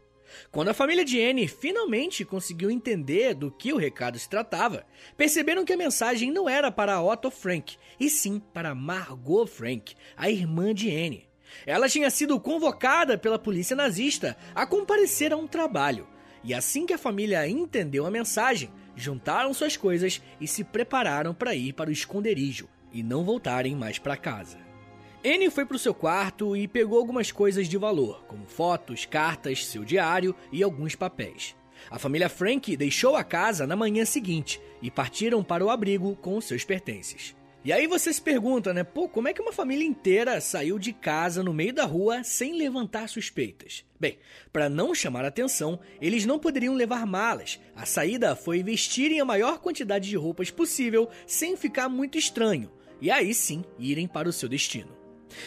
Quando 0.51 0.69
a 0.69 0.73
família 0.73 1.05
de 1.05 1.21
Anne 1.21 1.47
finalmente 1.47 2.25
conseguiu 2.25 2.71
entender 2.71 3.35
do 3.35 3.51
que 3.51 3.71
o 3.71 3.77
recado 3.77 4.17
se 4.17 4.27
tratava, 4.27 4.83
perceberam 5.15 5.63
que 5.63 5.73
a 5.73 5.77
mensagem 5.77 6.31
não 6.31 6.49
era 6.49 6.71
para 6.71 7.01
Otto 7.01 7.29
Frank, 7.29 7.77
e 7.99 8.09
sim 8.09 8.41
para 8.51 8.73
Margot 8.73 9.45
Frank, 9.45 9.93
a 10.17 10.31
irmã 10.31 10.73
de 10.73 10.89
Anne. 10.89 11.29
Ela 11.65 11.89
tinha 11.89 12.09
sido 12.09 12.39
convocada 12.39 13.17
pela 13.17 13.39
polícia 13.39 13.75
nazista 13.75 14.37
a 14.53 14.65
comparecer 14.65 15.33
a 15.33 15.37
um 15.37 15.47
trabalho, 15.47 16.07
e 16.43 16.53
assim 16.53 16.85
que 16.85 16.93
a 16.93 16.97
família 16.97 17.47
entendeu 17.47 18.05
a 18.05 18.11
mensagem, 18.11 18.69
juntaram 18.95 19.53
suas 19.53 19.77
coisas 19.77 20.21
e 20.39 20.47
se 20.47 20.63
prepararam 20.63 21.33
para 21.33 21.55
ir 21.55 21.73
para 21.73 21.89
o 21.89 21.93
esconderijo 21.93 22.67
e 22.91 23.01
não 23.01 23.23
voltarem 23.23 23.75
mais 23.75 23.97
para 23.97 24.17
casa. 24.17 24.57
Annie 25.25 25.49
foi 25.49 25.65
para 25.65 25.77
o 25.77 25.79
seu 25.79 25.93
quarto 25.93 26.55
e 26.55 26.67
pegou 26.67 26.99
algumas 26.99 27.31
coisas 27.31 27.69
de 27.69 27.77
valor, 27.77 28.25
como 28.27 28.45
fotos, 28.45 29.05
cartas, 29.05 29.65
seu 29.65 29.85
diário 29.85 30.35
e 30.51 30.61
alguns 30.61 30.95
papéis. 30.95 31.55
A 31.89 31.97
família 31.97 32.27
Frank 32.29 32.75
deixou 32.75 33.15
a 33.15 33.23
casa 33.23 33.65
na 33.65 33.75
manhã 33.75 34.03
seguinte 34.03 34.61
e 34.81 34.91
partiram 34.91 35.43
para 35.43 35.65
o 35.65 35.69
abrigo 35.69 36.15
com 36.17 36.39
seus 36.41 36.65
pertences. 36.65 37.35
E 37.65 37.71
aí 37.71 37.87
você 37.87 38.11
se 38.11 38.21
pergunta, 38.21 38.73
né? 38.73 38.83
Pô, 38.83 39.07
como 39.07 39.29
é 39.29 39.33
que 39.33 39.41
uma 39.41 39.53
família 39.53 39.87
inteira 39.87 40.41
saiu 40.41 40.77
de 40.77 40.91
casa 40.91 41.41
no 41.41 41.53
meio 41.53 41.71
da 41.71 41.85
rua 41.85 42.21
sem 42.21 42.57
levantar 42.57 43.07
suspeitas? 43.07 43.85
Bem, 43.97 44.17
para 44.51 44.67
não 44.67 44.93
chamar 44.93 45.23
atenção, 45.23 45.79
eles 46.01 46.25
não 46.25 46.37
poderiam 46.37 46.73
levar 46.73 47.05
malas. 47.05 47.61
A 47.73 47.85
saída 47.85 48.35
foi 48.35 48.61
vestirem 48.61 49.21
a 49.21 49.25
maior 49.25 49.59
quantidade 49.59 50.09
de 50.09 50.17
roupas 50.17 50.51
possível 50.51 51.07
sem 51.25 51.55
ficar 51.55 51.87
muito 51.87 52.17
estranho. 52.17 52.69
E 52.99 53.09
aí 53.09 53.33
sim, 53.33 53.63
irem 53.79 54.09
para 54.09 54.27
o 54.27 54.33
seu 54.33 54.49
destino. 54.49 55.02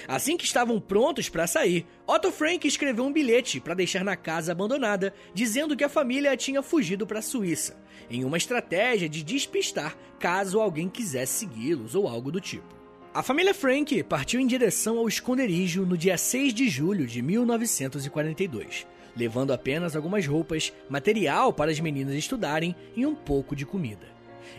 Assim 0.07 0.37
que 0.37 0.44
estavam 0.44 0.81
prontos 0.81 1.29
para 1.29 1.46
sair, 1.46 1.87
Otto 2.07 2.31
Frank 2.31 2.66
escreveu 2.66 3.05
um 3.05 3.12
bilhete 3.12 3.61
para 3.61 3.75
deixar 3.75 4.05
na 4.05 4.16
casa 4.16 4.53
abandonada, 4.53 5.12
dizendo 5.35 5.77
que 5.77 5.85
a 5.85 5.88
família 5.88 6.37
tinha 6.37 6.62
fugido 6.62 7.07
para 7.07 7.18
a 7.18 7.22
Suíça, 7.22 7.77
em 8.11 8.25
uma 8.25 8.37
estratégia 8.37 9.09
de 9.09 9.22
despistar 9.22 9.96
caso 10.18 10.61
alguém 10.61 10.88
quisesse 10.88 11.40
segui-los 11.40 11.94
ou 11.94 12.09
algo 12.09 12.31
do 12.31 12.40
tipo. 12.40 12.77
A 13.12 13.22
família 13.22 13.55
Frank 13.55 14.03
partiu 14.03 14.38
em 14.38 14.46
direção 14.46 14.99
ao 14.99 15.09
esconderijo 15.09 15.87
no 15.87 15.96
dia 15.96 16.18
6 16.18 16.53
de 16.53 16.68
julho 16.68 17.07
de 17.07 17.22
1942, 17.22 18.87
levando 19.16 19.55
apenas 19.55 19.96
algumas 19.96 20.27
roupas, 20.27 20.70
material 20.88 21.51
para 21.51 21.70
as 21.70 21.81
meninas 21.81 22.14
estudarem 22.14 22.77
e 22.94 23.07
um 23.07 23.14
pouco 23.14 23.57
de 23.57 23.64
comida. 23.64 24.07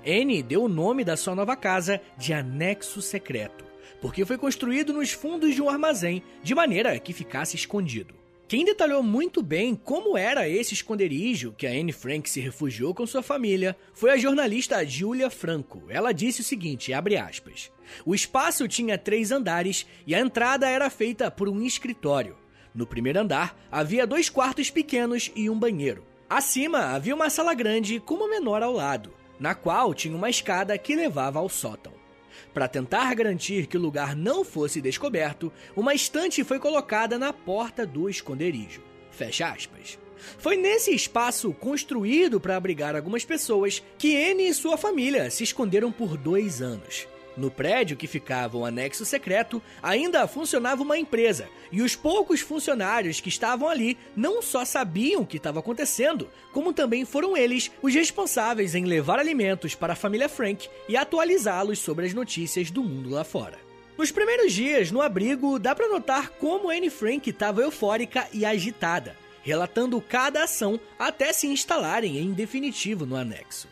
Anne 0.05 0.41
deu 0.41 0.63
o 0.63 0.69
nome 0.69 1.03
da 1.03 1.15
sua 1.15 1.35
nova 1.35 1.55
casa 1.55 2.01
de 2.17 2.33
Anexo 2.33 2.99
Secreto 2.99 3.66
porque 4.01 4.25
foi 4.25 4.37
construído 4.37 4.93
nos 4.93 5.11
fundos 5.11 5.55
de 5.55 5.61
um 5.61 5.69
armazém, 5.69 6.23
de 6.43 6.53
maneira 6.53 6.97
que 6.99 7.13
ficasse 7.13 7.55
escondido. 7.55 8.15
Quem 8.47 8.63
detalhou 8.63 9.03
muito 9.03 9.43
bem 9.43 9.75
como 9.75 10.17
era 10.17 10.47
esse 10.47 10.73
esconderijo 10.73 11.53
que 11.57 11.67
a 11.67 11.69
Anne 11.69 11.91
Frank 11.91 12.29
se 12.29 12.39
refugiou 12.39 12.93
com 12.93 13.05
sua 13.05 13.21
família 13.21 13.75
foi 13.93 14.09
a 14.09 14.17
jornalista 14.17 14.85
Julia 14.85 15.29
Franco. 15.29 15.83
Ela 15.89 16.13
disse 16.13 16.39
o 16.39 16.45
seguinte, 16.45 16.93
aspas, 16.93 17.69
O 18.05 18.15
espaço 18.15 18.65
tinha 18.65 18.97
três 18.97 19.33
andares 19.33 19.85
e 20.05 20.15
a 20.15 20.19
entrada 20.21 20.69
era 20.69 20.89
feita 20.89 21.29
por 21.29 21.49
um 21.49 21.61
escritório. 21.61 22.37
No 22.73 22.87
primeiro 22.87 23.19
andar 23.19 23.57
havia 23.69 24.07
dois 24.07 24.29
quartos 24.29 24.69
pequenos 24.69 25.29
e 25.35 25.49
um 25.49 25.59
banheiro. 25.59 26.05
Acima 26.29 26.95
havia 26.95 27.15
uma 27.15 27.29
sala 27.29 27.53
grande 27.53 27.99
com 27.99 28.13
uma 28.13 28.29
menor 28.29 28.63
ao 28.63 28.71
lado. 28.71 29.11
na 29.39 29.53
qual 29.53 29.93
tinha 29.93 30.15
uma 30.15 30.29
escada 30.29 30.77
que 30.77 30.95
levava 30.95 31.39
ao 31.39 31.49
sótão. 31.49 31.96
Para 32.53 32.67
tentar 32.67 33.13
garantir 33.13 33.67
que 33.67 33.77
o 33.77 33.81
lugar 33.81 34.15
não 34.15 34.43
fosse 34.43 34.81
descoberto, 34.81 35.51
uma 35.75 35.93
estante 35.93 36.43
foi 36.43 36.59
colocada 36.59 37.17
na 37.17 37.31
porta 37.31 37.85
do 37.85 38.09
esconderijo. 38.09 38.81
Fecha 39.11 39.49
aspas. 39.49 39.97
Foi 40.37 40.55
nesse 40.55 40.93
espaço 40.93 41.53
construído 41.53 42.39
para 42.39 42.55
abrigar 42.55 42.95
algumas 42.95 43.23
pessoas 43.23 43.83
que 43.97 44.13
N 44.13 44.47
e 44.47 44.53
sua 44.53 44.77
família 44.77 45.29
se 45.29 45.43
esconderam 45.43 45.91
por 45.91 46.17
dois 46.17 46.61
anos. 46.61 47.07
No 47.37 47.51
prédio 47.51 47.95
que 47.95 48.07
ficava 48.07 48.57
o 48.57 48.65
anexo 48.65 49.05
secreto, 49.05 49.61
ainda 49.81 50.27
funcionava 50.27 50.81
uma 50.81 50.97
empresa, 50.97 51.47
e 51.71 51.83
os 51.83 51.95
poucos 51.95 52.41
funcionários 52.41 53.21
que 53.21 53.29
estavam 53.29 53.69
ali 53.69 53.95
não 54.15 54.41
só 54.41 54.65
sabiam 54.65 55.21
o 55.21 55.25
que 55.25 55.37
estava 55.37 55.59
acontecendo, 55.59 56.27
como 56.51 56.73
também 56.73 57.05
foram 57.05 57.37
eles 57.37 57.69
os 57.79 57.93
responsáveis 57.93 58.73
em 58.73 58.85
levar 58.85 59.19
alimentos 59.19 59.75
para 59.75 59.93
a 59.93 59.95
família 59.95 60.27
Frank 60.27 60.67
e 60.89 60.97
atualizá-los 60.97 61.77
sobre 61.77 62.07
as 62.07 62.13
notícias 62.13 62.71
do 62.71 62.83
mundo 62.83 63.11
lá 63.11 63.23
fora. 63.23 63.59
Nos 63.95 64.11
primeiros 64.11 64.51
dias 64.51 64.89
no 64.89 65.01
abrigo, 65.01 65.59
dá 65.59 65.75
para 65.75 65.87
notar 65.87 66.29
como 66.29 66.71
Anne 66.71 66.89
Frank 66.89 67.29
estava 67.29 67.61
eufórica 67.61 68.27
e 68.33 68.45
agitada, 68.45 69.15
relatando 69.43 70.01
cada 70.01 70.43
ação 70.43 70.79
até 70.97 71.31
se 71.31 71.45
instalarem 71.45 72.17
em 72.17 72.33
definitivo 72.33 73.05
no 73.05 73.15
anexo. 73.15 73.67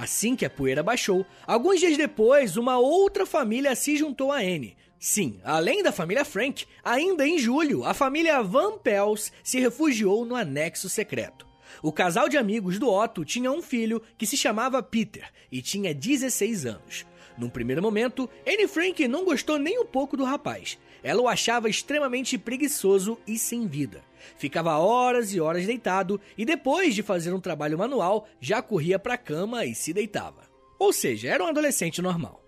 Assim 0.00 0.36
que 0.36 0.44
a 0.44 0.50
poeira 0.50 0.80
baixou, 0.80 1.26
alguns 1.44 1.80
dias 1.80 1.96
depois, 1.96 2.56
uma 2.56 2.78
outra 2.78 3.26
família 3.26 3.74
se 3.74 3.96
juntou 3.96 4.30
a 4.30 4.36
Anne. 4.36 4.76
Sim, 4.96 5.40
além 5.42 5.82
da 5.82 5.90
família 5.90 6.24
Frank, 6.24 6.64
ainda 6.84 7.26
em 7.26 7.36
julho, 7.36 7.82
a 7.82 7.92
família 7.92 8.40
Van 8.40 8.78
Pels 8.78 9.32
se 9.42 9.58
refugiou 9.58 10.24
no 10.24 10.36
anexo 10.36 10.88
secreto. 10.88 11.48
O 11.82 11.90
casal 11.90 12.28
de 12.28 12.38
amigos 12.38 12.78
do 12.78 12.88
Otto 12.88 13.24
tinha 13.24 13.50
um 13.50 13.60
filho 13.60 14.00
que 14.16 14.24
se 14.24 14.36
chamava 14.36 14.80
Peter 14.84 15.28
e 15.50 15.60
tinha 15.60 15.92
16 15.92 16.64
anos. 16.64 17.04
Num 17.36 17.50
primeiro 17.50 17.82
momento, 17.82 18.30
Anne 18.46 18.68
Frank 18.68 19.08
não 19.08 19.24
gostou 19.24 19.58
nem 19.58 19.80
um 19.80 19.86
pouco 19.86 20.16
do 20.16 20.22
rapaz. 20.22 20.78
Ela 21.02 21.22
o 21.22 21.28
achava 21.28 21.68
extremamente 21.68 22.36
preguiçoso 22.36 23.18
e 23.26 23.38
sem 23.38 23.66
vida. 23.66 24.02
Ficava 24.36 24.78
horas 24.78 25.32
e 25.32 25.40
horas 25.40 25.66
deitado 25.66 26.20
e 26.36 26.44
depois 26.44 26.94
de 26.94 27.02
fazer 27.02 27.32
um 27.32 27.40
trabalho 27.40 27.78
manual, 27.78 28.28
já 28.40 28.60
corria 28.60 28.98
para 28.98 29.14
a 29.14 29.18
cama 29.18 29.64
e 29.64 29.74
se 29.74 29.92
deitava. 29.92 30.48
Ou 30.78 30.92
seja, 30.92 31.28
era 31.28 31.42
um 31.42 31.48
adolescente 31.48 32.00
normal. 32.02 32.44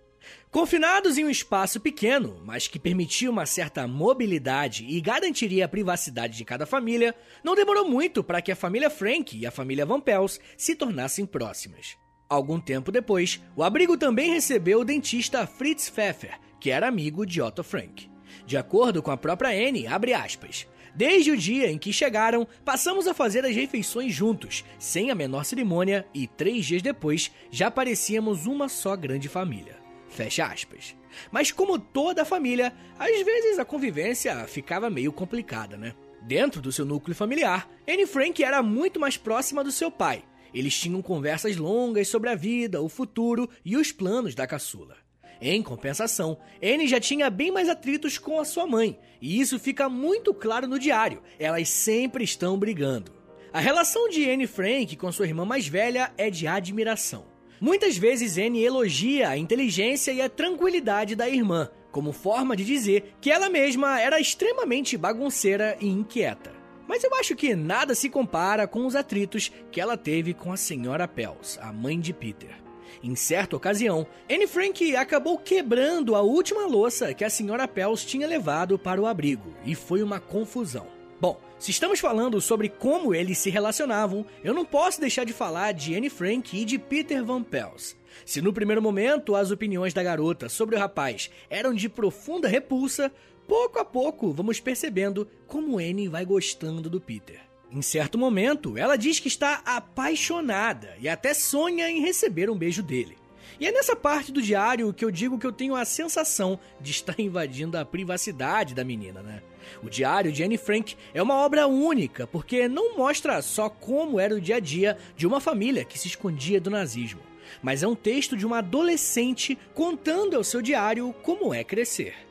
Confinados 0.51 1.17
em 1.17 1.25
um 1.25 1.31
espaço 1.31 1.81
pequeno, 1.81 2.41
mas 2.45 2.67
que 2.67 2.79
permitia 2.79 3.31
uma 3.31 3.47
certa 3.47 3.87
mobilidade 3.87 4.85
e 4.85 5.01
garantiria 5.01 5.65
a 5.65 5.69
privacidade 5.69 6.37
de 6.37 6.45
cada 6.45 6.67
família, 6.67 7.15
não 7.43 7.55
demorou 7.55 7.89
muito 7.89 8.23
para 8.23 8.43
que 8.43 8.51
a 8.51 8.57
família 8.57 8.91
Frank 8.91 9.37
e 9.37 9.47
a 9.47 9.51
família 9.51 9.87
Van 9.87 10.01
Pels 10.01 10.41
se 10.57 10.75
tornassem 10.75 11.25
próximas. 11.25 11.97
Algum 12.29 12.61
tempo 12.61 12.93
depois, 12.93 13.41
o 13.57 13.63
abrigo 13.63 13.97
também 13.97 14.33
recebeu 14.33 14.81
o 14.81 14.85
dentista 14.85 15.47
Fritz 15.47 15.89
Pfeffer, 15.89 16.39
que 16.61 16.71
era 16.71 16.89
amigo 16.89 17.25
de 17.25 17.41
Otto 17.41 17.65
Frank. 17.65 18.10
De 18.51 18.57
acordo 18.57 19.01
com 19.01 19.13
a 19.13 19.17
própria 19.17 19.51
Anne, 19.51 19.87
abre 19.87 20.13
aspas, 20.13 20.67
Desde 20.93 21.31
o 21.31 21.37
dia 21.37 21.71
em 21.71 21.79
que 21.79 21.93
chegaram, 21.93 22.45
passamos 22.65 23.07
a 23.07 23.15
fazer 23.15 23.45
as 23.45 23.55
refeições 23.55 24.13
juntos, 24.13 24.65
sem 24.77 25.09
a 25.09 25.15
menor 25.15 25.45
cerimônia, 25.45 26.05
e 26.13 26.27
três 26.27 26.67
dias 26.67 26.83
depois 26.83 27.31
já 27.49 27.71
parecíamos 27.71 28.47
uma 28.47 28.69
só 28.69 28.97
grande 28.97 29.29
família. 29.29 29.79
Fecha 30.09 30.47
aspas. 30.47 30.97
Mas 31.31 31.53
como 31.53 31.79
toda 31.79 32.25
família, 32.25 32.73
às 32.99 33.25
vezes 33.25 33.57
a 33.61 33.65
convivência 33.65 34.35
ficava 34.49 34.91
meio 34.91 35.13
complicada, 35.13 35.77
né? 35.77 35.95
Dentro 36.21 36.61
do 36.61 36.73
seu 36.73 36.85
núcleo 36.85 37.15
familiar, 37.15 37.71
Anne 37.89 38.05
Frank 38.05 38.43
era 38.43 38.61
muito 38.65 38.99
mais 38.99 39.17
próxima 39.17 39.63
do 39.63 39.71
seu 39.71 39.93
pai. 39.93 40.25
Eles 40.53 40.77
tinham 40.77 41.01
conversas 41.01 41.57
longas 41.57 42.09
sobre 42.09 42.29
a 42.29 42.35
vida, 42.35 42.83
o 42.83 42.89
futuro 42.89 43.49
e 43.65 43.77
os 43.77 43.93
planos 43.93 44.35
da 44.35 44.45
caçula. 44.45 44.97
Em 45.41 45.63
compensação, 45.63 46.37
Anne 46.63 46.87
já 46.87 47.01
tinha 47.01 47.31
bem 47.31 47.51
mais 47.51 47.69
atritos 47.69 48.19
com 48.19 48.39
a 48.39 48.45
sua 48.45 48.67
mãe, 48.67 48.99
e 49.23 49.41
isso 49.41 49.59
fica 49.59 49.89
muito 49.89 50.35
claro 50.35 50.69
no 50.69 50.79
diário. 50.79 51.23
Elas 51.39 51.69
sempre 51.69 52.25
estão 52.25 52.59
brigando. 52.59 53.13
A 53.53 53.59
relação 53.59 54.09
de 54.09 54.29
Anne 54.29 54.47
Frank 54.47 54.95
com 54.97 55.11
sua 55.11 55.27
irmã 55.27 55.45
mais 55.45 55.67
velha 55.67 56.13
é 56.19 56.31
de 56.31 56.47
admiração. 56.47 57.25
Muitas 57.61 57.97
vezes 57.97 58.39
Anne 58.39 58.63
elogia 58.63 59.31
a 59.31 59.37
inteligência 59.37 60.13
e 60.13 60.21
a 60.21 60.29
tranquilidade 60.29 61.17
da 61.17 61.29
irmã, 61.29 61.71
como 61.91 62.13
forma 62.13 62.55
de 62.55 62.65
dizer 62.65 63.15
que 63.21 63.31
ela 63.31 63.49
mesma 63.49 64.01
era 64.01 64.21
extremamente 64.21 64.97
bagunceira 64.97 65.77
e 65.81 65.89
inquieta. 65.89 66.53
Mas 66.87 67.03
eu 67.03 67.15
acho 67.15 67.35
que 67.35 67.55
nada 67.55 67.95
se 67.95 68.09
compara 68.11 68.67
com 68.67 68.87
os 68.87 68.97
atritos 68.97 69.51
que 69.71 69.81
ela 69.81 69.97
teve 69.97 70.35
com 70.35 70.53
a 70.53 70.57
senhora 70.57 71.09
Pels, 71.09 71.59
a 71.63 71.73
mãe 71.73 71.99
de 71.99 72.13
Peter. 72.13 72.70
Em 73.03 73.17
certa 73.17 73.57
ocasião, 73.57 74.07
Anne 74.31 74.47
Frank 74.47 74.95
acabou 74.95 75.39
quebrando 75.39 76.15
a 76.15 76.21
última 76.21 76.67
louça 76.67 77.15
que 77.15 77.25
a 77.25 77.31
senhora 77.31 77.67
Pels 77.67 78.05
tinha 78.05 78.27
levado 78.27 78.79
para 78.79 79.01
o 79.01 79.07
abrigo, 79.07 79.55
e 79.65 79.75
foi 79.75 80.03
uma 80.03 80.21
confusão. 80.21 80.87
Bom, 81.19 81.41
se 81.59 81.71
estamos 81.71 82.01
falando 82.01 82.41
sobre 82.41 82.69
como 82.69 83.15
eles 83.15 83.39
se 83.39 83.51
relacionavam, 83.51 84.25
eu 84.45 84.53
não 84.53 84.65
posso 84.65 85.01
deixar 85.01 85.25
de 85.25 85.33
falar 85.33 85.73
de 85.73 85.95
Anne 85.95 86.11
Frank 86.11 86.57
e 86.59 86.65
de 86.65 86.79
Peter 86.79 87.25
Van 87.25 87.43
Pels. 87.43 87.97
Se 88.25 88.43
no 88.43 88.53
primeiro 88.53 88.83
momento 88.83 89.35
as 89.35 89.51
opiniões 89.51 89.95
da 89.95 90.03
garota 90.03 90.49
sobre 90.49 90.77
o 90.77 90.79
rapaz 90.79 91.31
eram 91.49 91.75
de 91.75 91.89
profunda 91.89 92.49
repulsa, 92.49 93.11
pouco 93.47 93.79
a 93.79 93.85
pouco 93.85 94.33
vamos 94.33 94.61
percebendo 94.61 95.29
como 95.47 95.79
Anne 95.79 96.09
vai 96.09 96.25
gostando 96.25 96.89
do 96.89 97.01
Peter. 97.01 97.50
Em 97.73 97.83
certo 97.83 98.19
momento, 98.19 98.77
ela 98.77 98.97
diz 98.97 99.21
que 99.21 99.29
está 99.29 99.63
apaixonada 99.65 100.97
e 101.01 101.09
até 101.09 101.33
sonha 101.33 101.89
em 101.89 102.01
receber 102.01 102.51
um 102.51 102.59
beijo 102.59 102.83
dele. 102.83 103.17
E 103.61 103.67
é 103.67 103.71
nessa 103.71 103.95
parte 103.95 104.33
do 104.33 104.43
diário 104.43 104.93
que 104.93 105.05
eu 105.05 105.11
digo 105.11 105.39
que 105.39 105.47
eu 105.47 105.53
tenho 105.53 105.77
a 105.77 105.85
sensação 105.85 106.59
de 106.81 106.91
estar 106.91 107.15
invadindo 107.21 107.79
a 107.79 107.85
privacidade 107.85 108.75
da 108.75 108.83
menina, 108.83 109.23
né? 109.23 109.43
O 109.85 109.89
diário 109.89 110.33
de 110.33 110.43
Anne 110.43 110.59
Frank 110.59 110.97
é 111.15 111.23
uma 111.23 111.37
obra 111.37 111.69
única 111.69 112.27
porque 112.27 112.67
não 112.67 112.97
mostra 112.97 113.41
só 113.41 113.69
como 113.69 114.19
era 114.19 114.35
o 114.35 114.41
dia 114.41 114.57
a 114.57 114.61
dia 114.61 114.99
de 115.17 115.27
uma 115.27 115.41
família 115.41 115.85
que 115.85 115.99
se 115.99 116.09
escondia 116.09 116.61
do 116.61 116.71
nazismo, 116.71 117.21
mas 117.63 117.85
é 117.85 117.87
um 117.87 117.95
texto 117.95 118.37
de 118.37 118.45
uma 118.45 118.59
adolescente 118.59 119.57
contando 119.75 120.37
ao 120.37 120.43
seu 120.43 120.61
diário 120.61 121.15
como 121.23 121.55
é 121.55 121.63
crescer. 121.63 122.30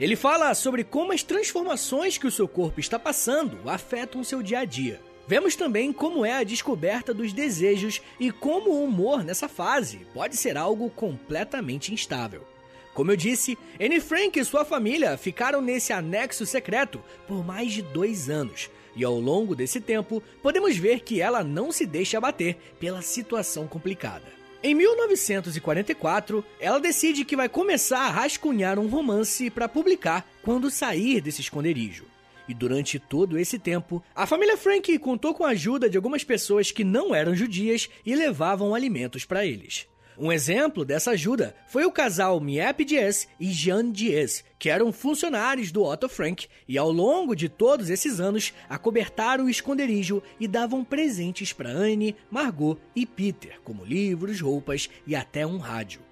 Ele 0.00 0.16
fala 0.16 0.54
sobre 0.54 0.82
como 0.82 1.12
as 1.12 1.22
transformações 1.22 2.16
que 2.16 2.26
o 2.26 2.30
seu 2.30 2.48
corpo 2.48 2.80
está 2.80 2.98
passando 2.98 3.68
afetam 3.68 4.24
seu 4.24 4.42
dia 4.42 4.60
a 4.60 4.64
dia. 4.64 4.98
Vemos 5.28 5.54
também 5.54 5.92
como 5.92 6.24
é 6.24 6.32
a 6.32 6.42
descoberta 6.42 7.12
dos 7.12 7.34
desejos 7.34 8.00
e 8.18 8.30
como 8.32 8.70
o 8.70 8.82
humor 8.82 9.22
nessa 9.22 9.46
fase 9.46 10.06
pode 10.14 10.38
ser 10.38 10.56
algo 10.56 10.88
completamente 10.88 11.92
instável. 11.92 12.46
Como 12.94 13.12
eu 13.12 13.16
disse, 13.16 13.58
Anne 13.78 14.00
Frank 14.00 14.40
e 14.40 14.44
sua 14.44 14.64
família 14.64 15.18
ficaram 15.18 15.60
nesse 15.60 15.92
anexo 15.92 16.46
secreto 16.46 17.04
por 17.28 17.44
mais 17.44 17.70
de 17.70 17.82
dois 17.82 18.30
anos, 18.30 18.70
e 18.96 19.04
ao 19.04 19.20
longo 19.20 19.54
desse 19.54 19.82
tempo 19.82 20.22
podemos 20.42 20.78
ver 20.78 21.00
que 21.00 21.20
ela 21.20 21.44
não 21.44 21.70
se 21.70 21.84
deixa 21.84 22.16
abater 22.16 22.56
pela 22.80 23.02
situação 23.02 23.68
complicada. 23.68 24.39
Em 24.62 24.74
1944, 24.74 26.44
ela 26.60 26.78
decide 26.78 27.24
que 27.24 27.34
vai 27.34 27.48
começar 27.48 28.00
a 28.00 28.10
rascunhar 28.10 28.78
um 28.78 28.88
romance 28.88 29.48
para 29.48 29.66
publicar 29.66 30.28
quando 30.42 30.70
sair 30.70 31.22
desse 31.22 31.40
esconderijo. 31.40 32.04
E 32.46 32.52
durante 32.52 32.98
todo 32.98 33.38
esse 33.38 33.58
tempo, 33.58 34.02
a 34.14 34.26
família 34.26 34.58
Frank 34.58 34.98
contou 34.98 35.32
com 35.32 35.46
a 35.46 35.50
ajuda 35.50 35.88
de 35.88 35.96
algumas 35.96 36.24
pessoas 36.24 36.70
que 36.70 36.84
não 36.84 37.14
eram 37.14 37.34
judias 37.34 37.88
e 38.04 38.14
levavam 38.14 38.74
alimentos 38.74 39.24
para 39.24 39.46
eles. 39.46 39.86
Um 40.22 40.30
exemplo 40.30 40.84
dessa 40.84 41.12
ajuda 41.12 41.54
foi 41.66 41.86
o 41.86 41.90
casal 41.90 42.38
Miep 42.42 42.84
Diaz 42.84 43.26
e 43.40 43.50
Jean 43.50 43.90
Diaz, 43.90 44.44
que 44.58 44.68
eram 44.68 44.92
funcionários 44.92 45.72
do 45.72 45.82
Otto 45.82 46.10
Frank 46.10 46.46
e 46.68 46.76
ao 46.76 46.92
longo 46.92 47.34
de 47.34 47.48
todos 47.48 47.88
esses 47.88 48.20
anos 48.20 48.52
acobertaram 48.68 49.46
o 49.46 49.48
esconderijo 49.48 50.22
e 50.38 50.46
davam 50.46 50.84
presentes 50.84 51.54
para 51.54 51.70
Anne, 51.70 52.14
Margot 52.30 52.76
e 52.94 53.06
Peter, 53.06 53.62
como 53.64 53.82
livros, 53.82 54.42
roupas 54.42 54.90
e 55.06 55.16
até 55.16 55.46
um 55.46 55.56
rádio. 55.56 56.02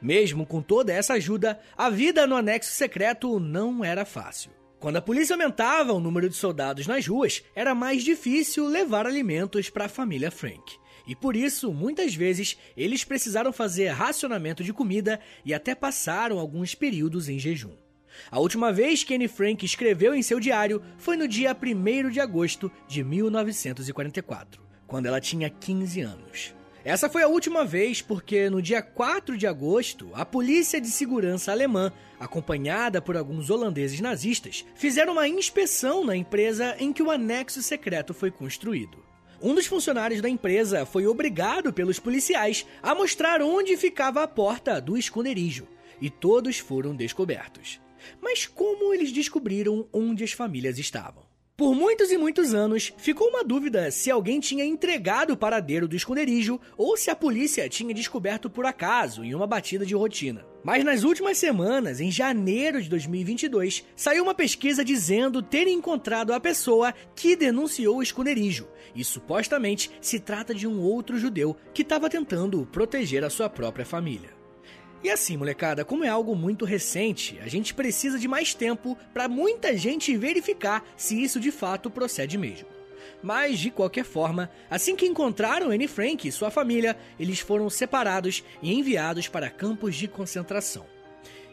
Mesmo 0.00 0.46
com 0.46 0.62
toda 0.62 0.94
essa 0.94 1.12
ajuda, 1.12 1.60
a 1.76 1.90
vida 1.90 2.26
no 2.26 2.36
anexo 2.36 2.72
secreto 2.72 3.38
não 3.38 3.84
era 3.84 4.06
fácil. 4.06 4.52
Quando 4.78 4.96
a 4.96 5.02
polícia 5.02 5.34
aumentava 5.34 5.92
o 5.92 6.00
número 6.00 6.30
de 6.30 6.34
soldados 6.34 6.86
nas 6.86 7.06
ruas, 7.06 7.44
era 7.54 7.74
mais 7.74 8.02
difícil 8.02 8.66
levar 8.66 9.06
alimentos 9.06 9.68
para 9.68 9.84
a 9.84 9.90
família 9.90 10.30
Frank. 10.30 10.79
E 11.10 11.16
por 11.16 11.34
isso, 11.34 11.72
muitas 11.72 12.14
vezes, 12.14 12.56
eles 12.76 13.02
precisaram 13.02 13.52
fazer 13.52 13.88
racionamento 13.88 14.62
de 14.62 14.72
comida 14.72 15.18
e 15.44 15.52
até 15.52 15.74
passaram 15.74 16.38
alguns 16.38 16.72
períodos 16.72 17.28
em 17.28 17.36
jejum. 17.36 17.72
A 18.30 18.38
última 18.38 18.72
vez 18.72 19.02
que 19.02 19.12
Anne 19.12 19.26
Frank 19.26 19.66
escreveu 19.66 20.14
em 20.14 20.22
seu 20.22 20.38
diário 20.38 20.80
foi 20.98 21.16
no 21.16 21.26
dia 21.26 21.50
1 21.52 22.10
de 22.10 22.20
agosto 22.20 22.70
de 22.86 23.02
1944, 23.02 24.62
quando 24.86 25.06
ela 25.06 25.20
tinha 25.20 25.50
15 25.50 26.00
anos. 26.00 26.54
Essa 26.84 27.10
foi 27.10 27.24
a 27.24 27.28
última 27.28 27.64
vez 27.64 28.00
porque 28.00 28.48
no 28.48 28.62
dia 28.62 28.80
4 28.80 29.36
de 29.36 29.48
agosto, 29.48 30.12
a 30.14 30.24
polícia 30.24 30.80
de 30.80 30.92
segurança 30.92 31.50
alemã, 31.50 31.90
acompanhada 32.20 33.02
por 33.02 33.16
alguns 33.16 33.50
holandeses 33.50 33.98
nazistas, 33.98 34.64
fizeram 34.76 35.14
uma 35.14 35.26
inspeção 35.26 36.04
na 36.04 36.14
empresa 36.14 36.76
em 36.78 36.92
que 36.92 37.02
o 37.02 37.10
anexo 37.10 37.60
secreto 37.64 38.14
foi 38.14 38.30
construído. 38.30 39.09
Um 39.42 39.54
dos 39.54 39.66
funcionários 39.66 40.20
da 40.20 40.28
empresa 40.28 40.84
foi 40.84 41.06
obrigado 41.06 41.72
pelos 41.72 41.98
policiais 41.98 42.66
a 42.82 42.94
mostrar 42.94 43.40
onde 43.40 43.74
ficava 43.74 44.22
a 44.22 44.28
porta 44.28 44.78
do 44.78 44.98
esconderijo, 44.98 45.66
e 45.98 46.10
todos 46.10 46.58
foram 46.58 46.94
descobertos. 46.94 47.80
Mas 48.20 48.46
como 48.46 48.92
eles 48.92 49.10
descobriram 49.10 49.88
onde 49.92 50.24
as 50.24 50.32
famílias 50.32 50.78
estavam? 50.78 51.24
Por 51.56 51.74
muitos 51.74 52.10
e 52.10 52.18
muitos 52.18 52.54
anos, 52.54 52.92
ficou 52.98 53.28
uma 53.28 53.44
dúvida 53.44 53.90
se 53.90 54.10
alguém 54.10 54.40
tinha 54.40 54.64
entregado 54.64 55.32
o 55.32 55.36
paradeiro 55.36 55.88
do 55.88 55.96
esconderijo 55.96 56.60
ou 56.76 56.96
se 56.96 57.10
a 57.10 57.16
polícia 57.16 57.68
tinha 57.68 57.94
descoberto 57.94 58.50
por 58.50 58.66
acaso 58.66 59.24
em 59.24 59.34
uma 59.34 59.46
batida 59.46 59.86
de 59.86 59.94
rotina. 59.94 60.49
Mas 60.62 60.84
nas 60.84 61.04
últimas 61.04 61.38
semanas, 61.38 62.00
em 62.00 62.10
janeiro 62.10 62.82
de 62.82 62.88
2022, 62.88 63.84
saiu 63.96 64.22
uma 64.22 64.34
pesquisa 64.34 64.84
dizendo 64.84 65.42
ter 65.42 65.66
encontrado 65.66 66.34
a 66.34 66.40
pessoa 66.40 66.92
que 67.14 67.34
denunciou 67.34 67.96
o 67.96 68.02
esconderijo. 68.02 68.68
E 68.94 69.02
supostamente 69.02 69.90
se 70.00 70.20
trata 70.20 70.54
de 70.54 70.66
um 70.66 70.80
outro 70.80 71.18
judeu 71.18 71.56
que 71.72 71.82
estava 71.82 72.10
tentando 72.10 72.66
proteger 72.70 73.24
a 73.24 73.30
sua 73.30 73.48
própria 73.48 73.86
família. 73.86 74.38
E 75.02 75.08
assim, 75.08 75.34
molecada, 75.34 75.82
como 75.82 76.04
é 76.04 76.08
algo 76.08 76.36
muito 76.36 76.66
recente, 76.66 77.38
a 77.42 77.48
gente 77.48 77.72
precisa 77.72 78.18
de 78.18 78.28
mais 78.28 78.52
tempo 78.52 78.98
para 79.14 79.28
muita 79.28 79.74
gente 79.74 80.14
verificar 80.14 80.84
se 80.94 81.22
isso 81.22 81.40
de 81.40 81.50
fato 81.50 81.88
procede 81.88 82.36
mesmo. 82.36 82.79
Mas, 83.22 83.58
de 83.58 83.70
qualquer 83.70 84.04
forma, 84.04 84.50
assim 84.70 84.96
que 84.96 85.06
encontraram 85.06 85.70
Anne 85.70 85.86
Frank 85.86 86.26
e 86.26 86.32
sua 86.32 86.50
família, 86.50 86.96
eles 87.18 87.40
foram 87.40 87.68
separados 87.68 88.42
e 88.62 88.72
enviados 88.72 89.28
para 89.28 89.50
campos 89.50 89.94
de 89.94 90.08
concentração. 90.08 90.86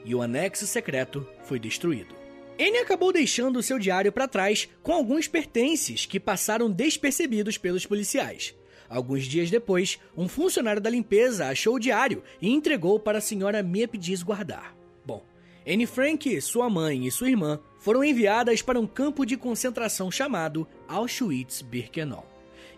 E 0.05 0.15
o 0.15 0.21
anexo 0.21 0.65
secreto 0.65 1.27
foi 1.43 1.59
destruído. 1.59 2.15
Anne 2.59 2.79
acabou 2.79 3.11
deixando 3.11 3.61
seu 3.61 3.77
diário 3.77 4.11
para 4.11 4.27
trás 4.27 4.67
com 4.81 4.91
alguns 4.91 5.27
pertences 5.27 6.05
que 6.05 6.19
passaram 6.19 6.71
despercebidos 6.71 7.57
pelos 7.57 7.85
policiais. 7.85 8.55
Alguns 8.89 9.25
dias 9.25 9.51
depois, 9.51 9.99
um 10.15 10.27
funcionário 10.27 10.81
da 10.81 10.89
limpeza 10.89 11.47
achou 11.47 11.75
o 11.75 11.79
diário 11.79 12.23
e 12.41 12.49
entregou 12.49 12.99
para 12.99 13.17
a 13.17 13.21
senhora 13.21 13.61
Miepdiz 13.61 14.23
guardar. 14.23 14.75
Bom, 15.05 15.23
Anne 15.67 15.85
Frank, 15.85 16.39
sua 16.41 16.69
mãe 16.69 17.05
e 17.05 17.11
sua 17.11 17.29
irmã 17.29 17.59
foram 17.79 18.03
enviadas 18.03 18.61
para 18.61 18.79
um 18.79 18.87
campo 18.87 19.25
de 19.25 19.37
concentração 19.37 20.11
chamado 20.11 20.67
Auschwitz-Birkenau. 20.87 22.25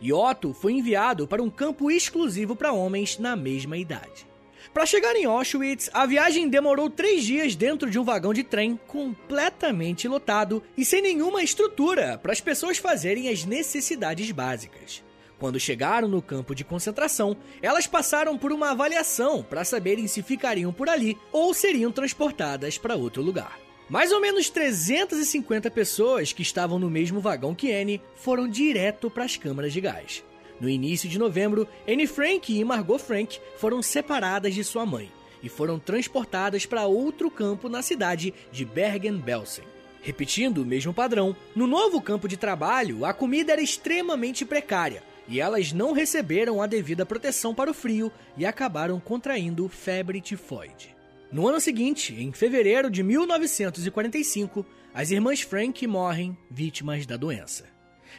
E 0.01 0.13
Otto 0.13 0.53
foi 0.53 0.73
enviado 0.73 1.27
para 1.27 1.43
um 1.43 1.49
campo 1.49 1.91
exclusivo 1.91 2.55
para 2.55 2.71
homens 2.71 3.17
na 3.17 3.35
mesma 3.35 3.77
idade. 3.77 4.27
Para 4.73 4.85
chegar 4.85 5.15
em 5.15 5.25
Auschwitz, 5.25 5.89
a 5.93 6.05
viagem 6.05 6.47
demorou 6.47 6.89
três 6.89 7.23
dias 7.23 7.55
dentro 7.55 7.89
de 7.89 7.97
um 7.97 8.03
vagão 8.03 8.33
de 8.33 8.43
trem 8.43 8.79
completamente 8.87 10.07
lotado 10.07 10.61
e 10.77 10.85
sem 10.85 11.01
nenhuma 11.01 11.41
estrutura 11.41 12.17
para 12.17 12.31
as 12.31 12.39
pessoas 12.39 12.77
fazerem 12.77 13.29
as 13.29 13.45
necessidades 13.45 14.29
básicas. 14.31 15.03
Quando 15.39 15.59
chegaram 15.59 16.07
no 16.07 16.21
campo 16.21 16.53
de 16.53 16.65
concentração, 16.65 17.35
elas 17.61 17.87
passaram 17.87 18.37
por 18.37 18.51
uma 18.51 18.71
avaliação 18.71 19.41
para 19.41 19.63
saberem 19.63 20.05
se 20.05 20.21
ficariam 20.21 20.71
por 20.73 20.89
ali 20.89 21.17
ou 21.31 21.53
seriam 21.53 21.91
transportadas 21.91 22.77
para 22.77 22.95
outro 22.95 23.23
lugar. 23.23 23.68
Mais 23.89 24.11
ou 24.11 24.21
menos 24.21 24.51
350 24.51 25.71
pessoas 25.71 26.31
que 26.31 26.43
estavam 26.43 26.77
no 26.77 26.91
mesmo 26.91 27.19
vagão 27.19 27.55
que 27.55 27.73
Anne 27.73 27.99
foram 28.15 28.47
direto 28.47 29.09
para 29.09 29.25
as 29.25 29.35
câmaras 29.35 29.73
de 29.73 29.81
gás. 29.81 30.23
No 30.61 30.69
início 30.69 31.09
de 31.09 31.17
novembro, 31.17 31.67
Anne 31.87 32.05
Frank 32.05 32.55
e 32.55 32.63
Margot 32.63 32.99
Frank 32.99 33.39
foram 33.57 33.81
separadas 33.81 34.53
de 34.53 34.63
sua 34.63 34.85
mãe 34.85 35.11
e 35.41 35.49
foram 35.49 35.79
transportadas 35.79 36.67
para 36.67 36.85
outro 36.85 37.31
campo 37.31 37.67
na 37.67 37.81
cidade 37.81 38.31
de 38.51 38.63
Bergen-Belsen. 38.63 39.63
Repetindo 40.03 40.59
o 40.59 40.65
mesmo 40.65 40.93
padrão, 40.93 41.35
no 41.55 41.65
novo 41.65 41.99
campo 41.99 42.27
de 42.27 42.37
trabalho, 42.37 43.05
a 43.05 43.13
comida 43.13 43.53
era 43.53 43.61
extremamente 43.61 44.45
precária 44.45 45.01
e 45.27 45.41
elas 45.41 45.73
não 45.73 45.93
receberam 45.93 46.61
a 46.61 46.67
devida 46.67 47.07
proteção 47.07 47.55
para 47.55 47.71
o 47.71 47.73
frio 47.73 48.11
e 48.37 48.45
acabaram 48.45 48.99
contraindo 48.99 49.67
febre 49.67 50.21
tifoide. 50.21 50.98
No 51.31 51.47
ano 51.47 51.61
seguinte, 51.61 52.15
em 52.15 52.31
fevereiro 52.31 52.89
de 52.89 53.03
1945, 53.03 54.65
as 54.91 55.11
irmãs 55.11 55.41
Frank 55.41 55.85
morrem 55.85 56.35
vítimas 56.49 57.05
da 57.05 57.15
doença. 57.15 57.65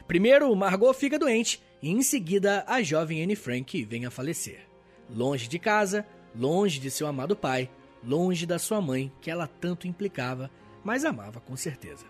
Primeiro, 0.06 0.54
Margot 0.54 0.92
fica 0.94 1.18
doente 1.18 1.60
e 1.82 1.90
em 1.90 2.02
seguida 2.02 2.64
a 2.68 2.80
jovem 2.82 3.20
Anne 3.20 3.34
Frank 3.34 3.84
vem 3.84 4.06
a 4.06 4.12
falecer. 4.12 4.60
Longe 5.12 5.48
de 5.48 5.58
casa, 5.58 6.06
longe 6.36 6.78
de 6.78 6.88
seu 6.88 7.08
amado 7.08 7.34
pai, 7.34 7.68
longe 8.04 8.46
da 8.46 8.60
sua 8.60 8.80
mãe, 8.80 9.12
que 9.20 9.28
ela 9.28 9.48
tanto 9.48 9.88
implicava, 9.88 10.48
mas 10.84 11.04
amava 11.04 11.40
com 11.40 11.56
certeza. 11.56 12.06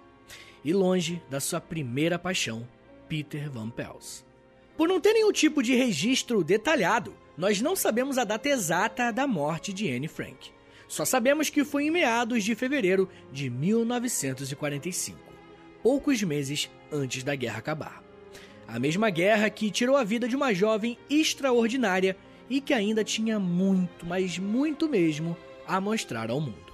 E 0.63 0.71
longe 0.75 1.23
da 1.31 1.41
sua 1.41 1.63
primeira 1.63 2.19
paixão, 2.19 2.69
Peter 3.09 3.51
Van 3.51 3.71
Pels. 3.71 4.23
Por 4.77 4.87
não 4.87 5.01
ter 5.01 5.15
nenhum 5.15 5.33
tipo 5.33 5.63
de 5.63 5.75
registro 5.75 6.45
detalhado, 6.45 7.17
nós 7.39 7.59
não 7.63 7.75
sabemos 7.75 8.19
a 8.19 8.25
data 8.25 8.51
exata 8.51 9.11
da 9.11 9.27
morte 9.27 9.73
de 9.73 9.91
Anne 9.91 10.07
Frank. 10.07 10.60
Só 10.91 11.05
sabemos 11.05 11.49
que 11.49 11.65
foi 11.65 11.85
em 11.85 11.91
meados 11.91 12.43
de 12.43 12.53
fevereiro 12.57 13.09
de 13.31 13.49
1945, 13.49 15.21
poucos 15.85 16.21
meses 16.21 16.69
antes 16.91 17.23
da 17.23 17.37
guerra 17.37 17.59
acabar. 17.59 18.03
A 18.67 18.77
mesma 18.77 19.09
guerra 19.09 19.49
que 19.51 19.71
tirou 19.71 19.97
a 19.97 20.03
vida 20.03 20.27
de 20.27 20.35
uma 20.35 20.53
jovem 20.53 20.99
extraordinária 21.09 22.17
e 22.51 22.61
que 22.61 22.75
ainda 22.75 23.05
tinha 23.05 23.39
muito, 23.39 24.05
mas 24.05 24.37
muito 24.37 24.89
mesmo, 24.89 25.37
a 25.65 25.81
mostrar 25.81 26.29
ao 26.29 26.41
mundo. 26.41 26.73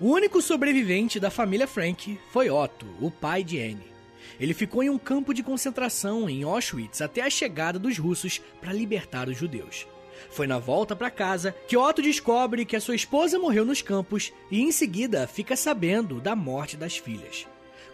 O 0.00 0.06
único 0.06 0.40
sobrevivente 0.40 1.20
da 1.20 1.30
família 1.30 1.66
Frank 1.66 2.18
foi 2.32 2.48
Otto, 2.48 2.86
o 2.98 3.10
pai 3.10 3.44
de 3.44 3.60
Anne. 3.60 3.92
Ele 4.40 4.54
ficou 4.54 4.82
em 4.82 4.88
um 4.88 4.96
campo 4.96 5.34
de 5.34 5.42
concentração 5.42 6.30
em 6.30 6.44
Auschwitz 6.44 7.02
até 7.02 7.20
a 7.20 7.28
chegada 7.28 7.78
dos 7.78 7.98
russos 7.98 8.40
para 8.58 8.72
libertar 8.72 9.28
os 9.28 9.36
judeus. 9.36 9.86
Foi 10.28 10.46
na 10.46 10.58
volta 10.58 10.94
para 10.94 11.10
casa 11.10 11.54
que 11.66 11.76
Otto 11.76 12.02
descobre 12.02 12.64
que 12.64 12.76
a 12.76 12.80
sua 12.80 12.94
esposa 12.94 13.38
morreu 13.38 13.64
nos 13.64 13.80
campos 13.80 14.32
e 14.50 14.60
em 14.60 14.70
seguida 14.70 15.26
fica 15.26 15.56
sabendo 15.56 16.20
da 16.20 16.36
morte 16.36 16.76
das 16.76 16.96
filhas. 16.96 17.46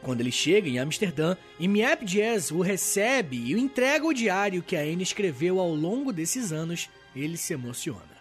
Quando 0.03 0.21
ele 0.21 0.33
chega 0.33 0.69
em 0.69 0.79
Amsterdã, 0.79 1.37
Imiep 1.59 2.05
Diaz 2.05 2.51
o 2.51 2.61
recebe 2.61 3.37
e 3.37 3.55
o 3.55 3.59
entrega 3.59 4.07
o 4.07 4.13
diário 4.13 4.63
que 4.63 4.77
a 4.77 4.81
Anne 4.81 5.03
escreveu 5.03 5.59
ao 5.59 5.75
longo 5.75 6.13
desses 6.13 6.53
anos, 6.53 6.89
ele 7.15 7.37
se 7.37 7.53
emociona. 7.53 8.17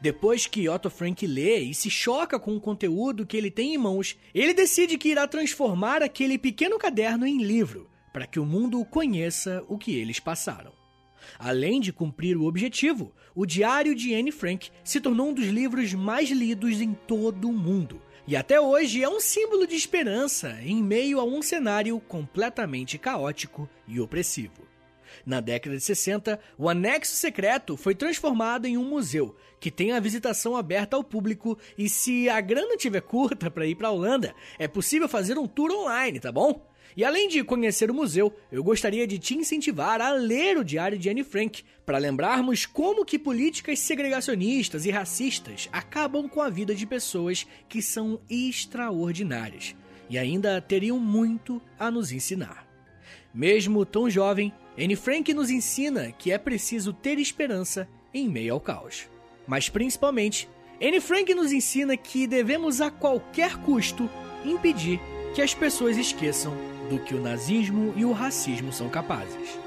Depois 0.00 0.46
que 0.46 0.68
Otto 0.68 0.90
Frank 0.90 1.26
lê 1.26 1.58
e 1.60 1.74
se 1.74 1.90
choca 1.90 2.38
com 2.38 2.54
o 2.54 2.60
conteúdo 2.60 3.26
que 3.26 3.36
ele 3.36 3.50
tem 3.50 3.74
em 3.74 3.78
mãos, 3.78 4.16
ele 4.34 4.52
decide 4.52 4.98
que 4.98 5.08
irá 5.08 5.26
transformar 5.26 6.02
aquele 6.02 6.38
pequeno 6.38 6.78
caderno 6.78 7.26
em 7.26 7.42
livro, 7.42 7.88
para 8.12 8.26
que 8.26 8.38
o 8.38 8.44
mundo 8.44 8.84
conheça 8.84 9.64
o 9.68 9.78
que 9.78 9.94
eles 9.94 10.20
passaram. 10.20 10.72
Além 11.38 11.80
de 11.80 11.92
cumprir 11.92 12.36
o 12.36 12.44
objetivo, 12.44 13.12
o 13.34 13.46
Diário 13.46 13.94
de 13.94 14.14
Anne 14.14 14.32
Frank 14.32 14.70
se 14.84 15.00
tornou 15.00 15.28
um 15.28 15.34
dos 15.34 15.46
livros 15.46 15.92
mais 15.94 16.30
lidos 16.30 16.80
em 16.80 16.92
todo 16.92 17.48
o 17.48 17.52
mundo. 17.52 18.00
E 18.26 18.34
até 18.34 18.60
hoje 18.60 19.02
é 19.02 19.08
um 19.08 19.20
símbolo 19.20 19.66
de 19.66 19.76
esperança 19.76 20.58
em 20.62 20.82
meio 20.82 21.20
a 21.20 21.24
um 21.24 21.40
cenário 21.40 21.98
completamente 22.00 22.98
caótico 22.98 23.68
e 23.86 24.00
opressivo. 24.00 24.75
Na 25.24 25.40
década 25.40 25.76
de 25.76 25.82
60, 25.82 26.38
o 26.58 26.68
anexo 26.68 27.16
secreto 27.16 27.76
foi 27.76 27.94
transformado 27.94 28.66
em 28.66 28.76
um 28.76 28.84
museu, 28.84 29.36
que 29.60 29.70
tem 29.70 29.92
a 29.92 30.00
visitação 30.00 30.56
aberta 30.56 30.96
ao 30.96 31.04
público 31.04 31.58
e 31.78 31.88
se 31.88 32.28
a 32.28 32.40
grana 32.40 32.76
tiver 32.76 33.00
curta 33.00 33.50
para 33.50 33.66
ir 33.66 33.74
para 33.74 33.88
a 33.88 33.92
Holanda, 33.92 34.34
é 34.58 34.68
possível 34.68 35.08
fazer 35.08 35.38
um 35.38 35.46
tour 35.46 35.70
online, 35.70 36.20
tá 36.20 36.30
bom? 36.30 36.66
E 36.96 37.04
além 37.04 37.28
de 37.28 37.44
conhecer 37.44 37.90
o 37.90 37.94
museu, 37.94 38.34
eu 38.50 38.64
gostaria 38.64 39.06
de 39.06 39.18
te 39.18 39.34
incentivar 39.34 40.00
a 40.00 40.12
ler 40.12 40.56
o 40.56 40.64
Diário 40.64 40.98
de 40.98 41.10
Anne 41.10 41.22
Frank, 41.22 41.62
para 41.84 41.98
lembrarmos 41.98 42.64
como 42.64 43.04
que 43.04 43.18
políticas 43.18 43.80
segregacionistas 43.80 44.86
e 44.86 44.90
racistas 44.90 45.68
acabam 45.70 46.26
com 46.26 46.40
a 46.40 46.48
vida 46.48 46.74
de 46.74 46.86
pessoas 46.86 47.46
que 47.68 47.82
são 47.82 48.18
extraordinárias 48.30 49.76
e 50.08 50.16
ainda 50.16 50.60
teriam 50.60 50.98
muito 50.98 51.60
a 51.78 51.90
nos 51.90 52.12
ensinar. 52.12 52.66
Mesmo 53.34 53.84
tão 53.84 54.08
jovem, 54.08 54.52
Anne 54.78 54.94
Frank 54.94 55.32
nos 55.32 55.48
ensina 55.48 56.12
que 56.12 56.30
é 56.30 56.36
preciso 56.36 56.92
ter 56.92 57.18
esperança 57.18 57.88
em 58.12 58.28
meio 58.28 58.52
ao 58.52 58.60
caos. 58.60 59.08
Mas 59.46 59.70
principalmente, 59.70 60.48
Anne 60.80 61.00
Frank 61.00 61.32
nos 61.34 61.50
ensina 61.50 61.96
que 61.96 62.26
devemos 62.26 62.80
a 62.82 62.90
qualquer 62.90 63.56
custo 63.62 64.08
impedir 64.44 65.00
que 65.34 65.40
as 65.40 65.54
pessoas 65.54 65.96
esqueçam 65.96 66.52
do 66.90 66.98
que 66.98 67.14
o 67.14 67.20
nazismo 67.20 67.94
e 67.96 68.04
o 68.04 68.12
racismo 68.12 68.72
são 68.72 68.88
capazes. 68.88 69.58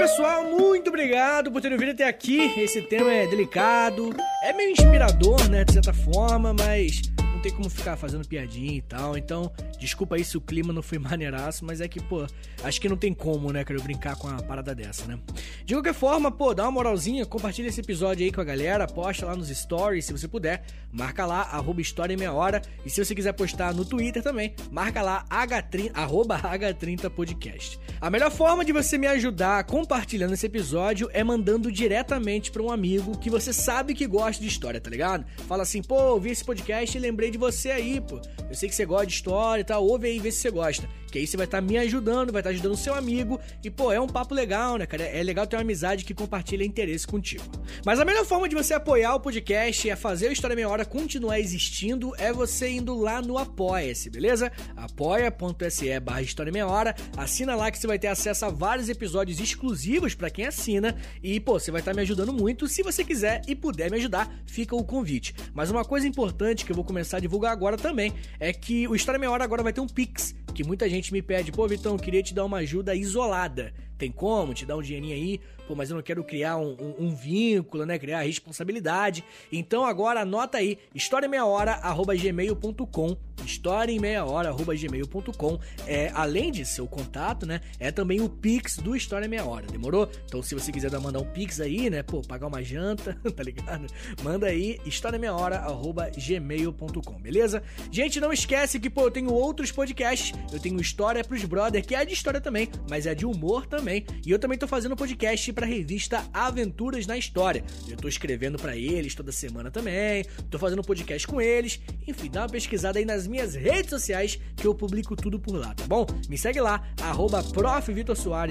Pessoal, 0.00 0.44
muito 0.44 0.88
obrigado 0.88 1.52
por 1.52 1.60
terem 1.60 1.76
vindo 1.76 1.90
até 1.90 2.08
aqui. 2.08 2.38
Esse 2.58 2.80
tema 2.80 3.12
é 3.12 3.26
delicado, 3.26 4.16
é 4.42 4.50
meio 4.50 4.70
inspirador, 4.70 5.46
né, 5.50 5.62
de 5.62 5.74
certa 5.74 5.92
forma, 5.92 6.54
mas 6.54 7.02
não 7.40 7.42
tem 7.42 7.52
como 7.52 7.70
ficar 7.70 7.96
fazendo 7.96 8.28
piadinha 8.28 8.76
e 8.76 8.82
tal. 8.82 9.16
Então, 9.16 9.50
desculpa 9.78 10.16
aí 10.16 10.24
se 10.24 10.36
o 10.36 10.40
clima 10.42 10.74
não 10.74 10.82
foi 10.82 10.98
maneiraço, 11.00 11.64
mas 11.64 11.80
é 11.80 11.88
que, 11.88 11.98
pô, 11.98 12.26
acho 12.62 12.78
que 12.78 12.86
não 12.86 12.98
tem 12.98 13.14
como, 13.14 13.50
né, 13.50 13.64
eu 13.66 13.82
brincar 13.82 14.14
com 14.16 14.28
a 14.28 14.42
parada 14.42 14.74
dessa, 14.74 15.06
né? 15.06 15.18
De 15.64 15.74
qualquer 15.74 15.94
forma, 15.94 16.30
pô, 16.30 16.52
dá 16.52 16.64
uma 16.64 16.72
moralzinha, 16.72 17.24
compartilha 17.24 17.68
esse 17.68 17.80
episódio 17.80 18.24
aí 18.24 18.32
com 18.32 18.40
a 18.42 18.44
galera, 18.44 18.86
posta 18.86 19.24
lá 19.24 19.34
nos 19.34 19.48
stories 19.48 20.04
se 20.04 20.12
você 20.12 20.28
puder, 20.28 20.64
marca 20.92 21.24
lá, 21.24 21.42
arroba 21.42 21.80
História 21.80 22.12
em 22.12 22.16
Meia 22.16 22.32
Hora. 22.32 22.60
E 22.84 22.90
se 22.90 23.02
você 23.02 23.14
quiser 23.14 23.32
postar 23.32 23.72
no 23.72 23.86
Twitter 23.86 24.22
também, 24.22 24.54
marca 24.70 25.00
lá, 25.00 25.24
H30, 25.30 25.92
arroba 25.94 26.38
H30podcast. 26.38 27.78
A 28.00 28.10
melhor 28.10 28.30
forma 28.30 28.64
de 28.64 28.72
você 28.72 28.98
me 28.98 29.06
ajudar 29.06 29.64
compartilhando 29.64 30.34
esse 30.34 30.44
episódio 30.44 31.08
é 31.12 31.24
mandando 31.24 31.72
diretamente 31.72 32.50
para 32.50 32.62
um 32.62 32.70
amigo 32.70 33.16
que 33.16 33.30
você 33.30 33.52
sabe 33.52 33.94
que 33.94 34.06
gosta 34.06 34.42
de 34.42 34.48
história, 34.48 34.80
tá 34.80 34.90
ligado? 34.90 35.24
Fala 35.46 35.62
assim, 35.62 35.80
pô, 35.82 35.94
ouvi 36.12 36.30
esse 36.30 36.44
podcast 36.44 36.96
e 36.96 37.00
lembrei 37.00 37.29
de 37.30 37.38
você 37.38 37.70
aí, 37.70 38.00
pô. 38.00 38.20
Eu 38.48 38.54
sei 38.54 38.68
que 38.68 38.74
você 38.74 38.84
gosta 38.84 39.06
de 39.06 39.12
história 39.12 39.60
e 39.62 39.64
tal, 39.64 39.84
ouve 39.84 40.08
aí 40.08 40.18
vê 40.18 40.30
se 40.30 40.38
você 40.38 40.50
gosta. 40.50 40.88
Que 41.10 41.18
aí 41.18 41.26
você 41.26 41.36
vai 41.36 41.46
estar 41.46 41.58
tá 41.58 41.62
me 41.62 41.76
ajudando, 41.78 42.32
vai 42.32 42.40
estar 42.40 42.50
tá 42.50 42.54
ajudando 42.54 42.72
o 42.72 42.76
seu 42.76 42.94
amigo. 42.94 43.40
E, 43.62 43.70
pô, 43.70 43.92
é 43.92 44.00
um 44.00 44.06
papo 44.06 44.34
legal, 44.34 44.76
né, 44.76 44.86
cara? 44.86 45.02
É 45.04 45.22
legal 45.22 45.46
ter 45.46 45.56
uma 45.56 45.62
amizade 45.62 46.04
que 46.04 46.14
compartilha 46.14 46.64
interesse 46.64 47.06
contigo. 47.06 47.44
Mas 47.84 47.98
a 47.98 48.04
melhor 48.04 48.24
forma 48.24 48.48
de 48.48 48.54
você 48.54 48.74
apoiar 48.74 49.14
o 49.14 49.20
podcast 49.20 49.86
e 49.86 49.90
a 49.90 49.96
fazer 49.96 50.28
o 50.28 50.32
História 50.32 50.56
Meia 50.56 50.68
Hora 50.68 50.84
continuar 50.84 51.40
existindo 51.40 52.14
é 52.16 52.32
você 52.32 52.70
indo 52.70 52.94
lá 52.98 53.20
no 53.20 53.38
Apoia-se, 53.38 54.10
beleza? 54.10 54.52
apoia.se 54.76 56.00
barra 56.00 56.22
História 56.22 56.52
Meia 56.52 56.66
Hora. 56.66 56.94
Assina 57.16 57.54
lá 57.54 57.70
que 57.70 57.78
você 57.78 57.86
vai 57.86 57.98
ter 57.98 58.08
acesso 58.08 58.44
a 58.44 58.50
vários 58.50 58.88
episódios 58.88 59.40
exclusivos 59.40 60.14
para 60.14 60.30
quem 60.30 60.46
assina. 60.46 60.96
E, 61.22 61.40
pô, 61.40 61.58
você 61.58 61.70
vai 61.70 61.80
estar 61.80 61.92
tá 61.92 61.96
me 61.96 62.02
ajudando 62.02 62.32
muito. 62.32 62.68
Se 62.68 62.82
você 62.82 63.04
quiser 63.04 63.42
e 63.46 63.54
puder 63.54 63.90
me 63.90 63.96
ajudar, 63.96 64.42
fica 64.46 64.74
o 64.76 64.84
convite. 64.84 65.34
Mas 65.54 65.70
uma 65.70 65.84
coisa 65.84 66.06
importante 66.06 66.64
que 66.64 66.72
eu 66.72 66.76
vou 66.76 66.84
começar 66.84 67.16
a 67.16 67.20
divulgar 67.20 67.52
agora 67.52 67.76
também 67.76 68.12
é 68.38 68.52
que 68.52 68.86
o 68.88 68.94
História 68.94 69.18
Meia 69.18 69.30
Hora 69.30 69.44
agora 69.44 69.62
vai 69.62 69.72
ter 69.72 69.80
um 69.80 69.86
Pix, 69.86 70.34
que 70.54 70.64
muita 70.64 70.88
gente 70.88 70.99
me 71.08 71.22
pede, 71.22 71.50
pô, 71.50 71.66
Vitão, 71.66 71.96
queria 71.96 72.22
te 72.22 72.34
dar 72.34 72.44
uma 72.44 72.58
ajuda 72.58 72.94
isolada. 72.94 73.72
Tem 74.00 74.10
como 74.10 74.52
te 74.54 74.64
dar 74.64 74.78
um 74.78 74.82
dinheirinho 74.82 75.14
aí? 75.14 75.38
Pô, 75.68 75.74
mas 75.74 75.90
eu 75.90 75.96
não 75.96 76.02
quero 76.02 76.24
criar 76.24 76.56
um, 76.56 76.74
um, 76.80 76.94
um 77.00 77.14
vínculo, 77.14 77.84
né? 77.84 77.98
Criar 77.98 78.22
responsabilidade. 78.22 79.22
Então 79.52 79.84
agora 79.84 80.22
anota 80.22 80.56
aí, 80.56 80.78
historiameiahora.gmail.com 80.94 83.18
história 83.44 83.92
em 83.92 83.98
meia 83.98 84.24
hora, 84.24 84.50
arroba 84.50 84.74
gmail.com. 84.74 85.58
É, 85.86 86.10
além 86.14 86.50
de 86.50 86.64
seu 86.64 86.86
contato, 86.86 87.46
né? 87.46 87.60
É 87.78 87.90
também 87.90 88.20
o 88.20 88.28
Pix 88.28 88.76
do 88.76 88.94
História 88.94 89.28
Meia 89.28 89.44
Hora, 89.44 89.66
demorou? 89.66 90.10
Então, 90.26 90.42
se 90.42 90.54
você 90.54 90.70
quiser 90.70 90.90
mandar 91.00 91.20
um 91.20 91.24
Pix 91.24 91.60
aí, 91.60 91.90
né? 91.90 92.02
Pô, 92.02 92.22
pagar 92.22 92.46
uma 92.46 92.62
janta, 92.62 93.14
tá 93.34 93.42
ligado? 93.42 93.86
Manda 94.22 94.46
aí, 94.46 94.78
história 94.84 95.18
meia 95.18 95.34
hora, 95.34 95.56
arroba 95.56 96.10
gmail.com, 96.10 97.20
beleza? 97.20 97.62
Gente, 97.90 98.20
não 98.20 98.32
esquece 98.32 98.78
que, 98.78 98.90
pô, 98.90 99.02
eu 99.02 99.10
tenho 99.10 99.32
outros 99.32 99.72
podcasts. 99.72 100.32
Eu 100.52 100.60
tenho 100.60 100.80
História 100.80 101.24
pros 101.24 101.44
Brother, 101.44 101.84
que 101.84 101.94
é 101.94 102.04
de 102.04 102.12
história 102.12 102.40
também, 102.40 102.68
mas 102.88 103.06
é 103.06 103.14
de 103.14 103.26
humor 103.26 103.66
também 103.66 103.89
também. 103.90 104.06
E 104.24 104.30
eu 104.30 104.38
também 104.38 104.56
tô 104.56 104.68
fazendo 104.68 104.94
podcast 104.94 105.52
pra 105.52 105.66
revista 105.66 106.24
Aventuras 106.32 107.06
na 107.06 107.18
História. 107.18 107.64
Eu 107.88 107.96
tô 107.96 108.08
escrevendo 108.08 108.58
para 108.58 108.76
eles 108.76 109.14
toda 109.14 109.32
semana 109.32 109.70
também. 109.70 110.24
Tô 110.48 110.58
fazendo 110.58 110.82
podcast 110.82 111.26
com 111.26 111.40
eles. 111.40 111.80
Enfim, 112.06 112.30
dá 112.30 112.42
uma 112.42 112.48
pesquisada 112.48 112.98
aí 112.98 113.04
nas 113.04 113.26
minhas 113.26 113.54
redes 113.54 113.90
sociais 113.90 114.38
que 114.56 114.66
eu 114.66 114.74
publico 114.74 115.16
tudo 115.16 115.38
por 115.38 115.56
lá, 115.56 115.74
tá 115.74 115.84
bom? 115.86 116.06
Me 116.28 116.38
segue 116.38 116.60
lá, 116.60 116.86
arroba 117.02 117.42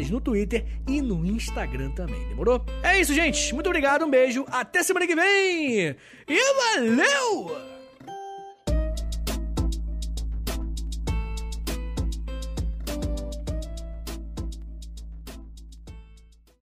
no 0.10 0.20
Twitter 0.20 0.66
e 0.88 1.02
no 1.02 1.26
Instagram 1.26 1.92
também, 1.92 2.28
demorou? 2.28 2.66
É 2.84 3.00
isso, 3.00 3.14
gente. 3.14 3.54
Muito 3.54 3.68
obrigado, 3.68 4.06
um 4.06 4.10
beijo, 4.10 4.46
até 4.50 4.84
semana 4.84 5.08
que 5.08 5.16
vem! 5.16 5.96
E 6.28 6.54
valeu! 6.76 7.79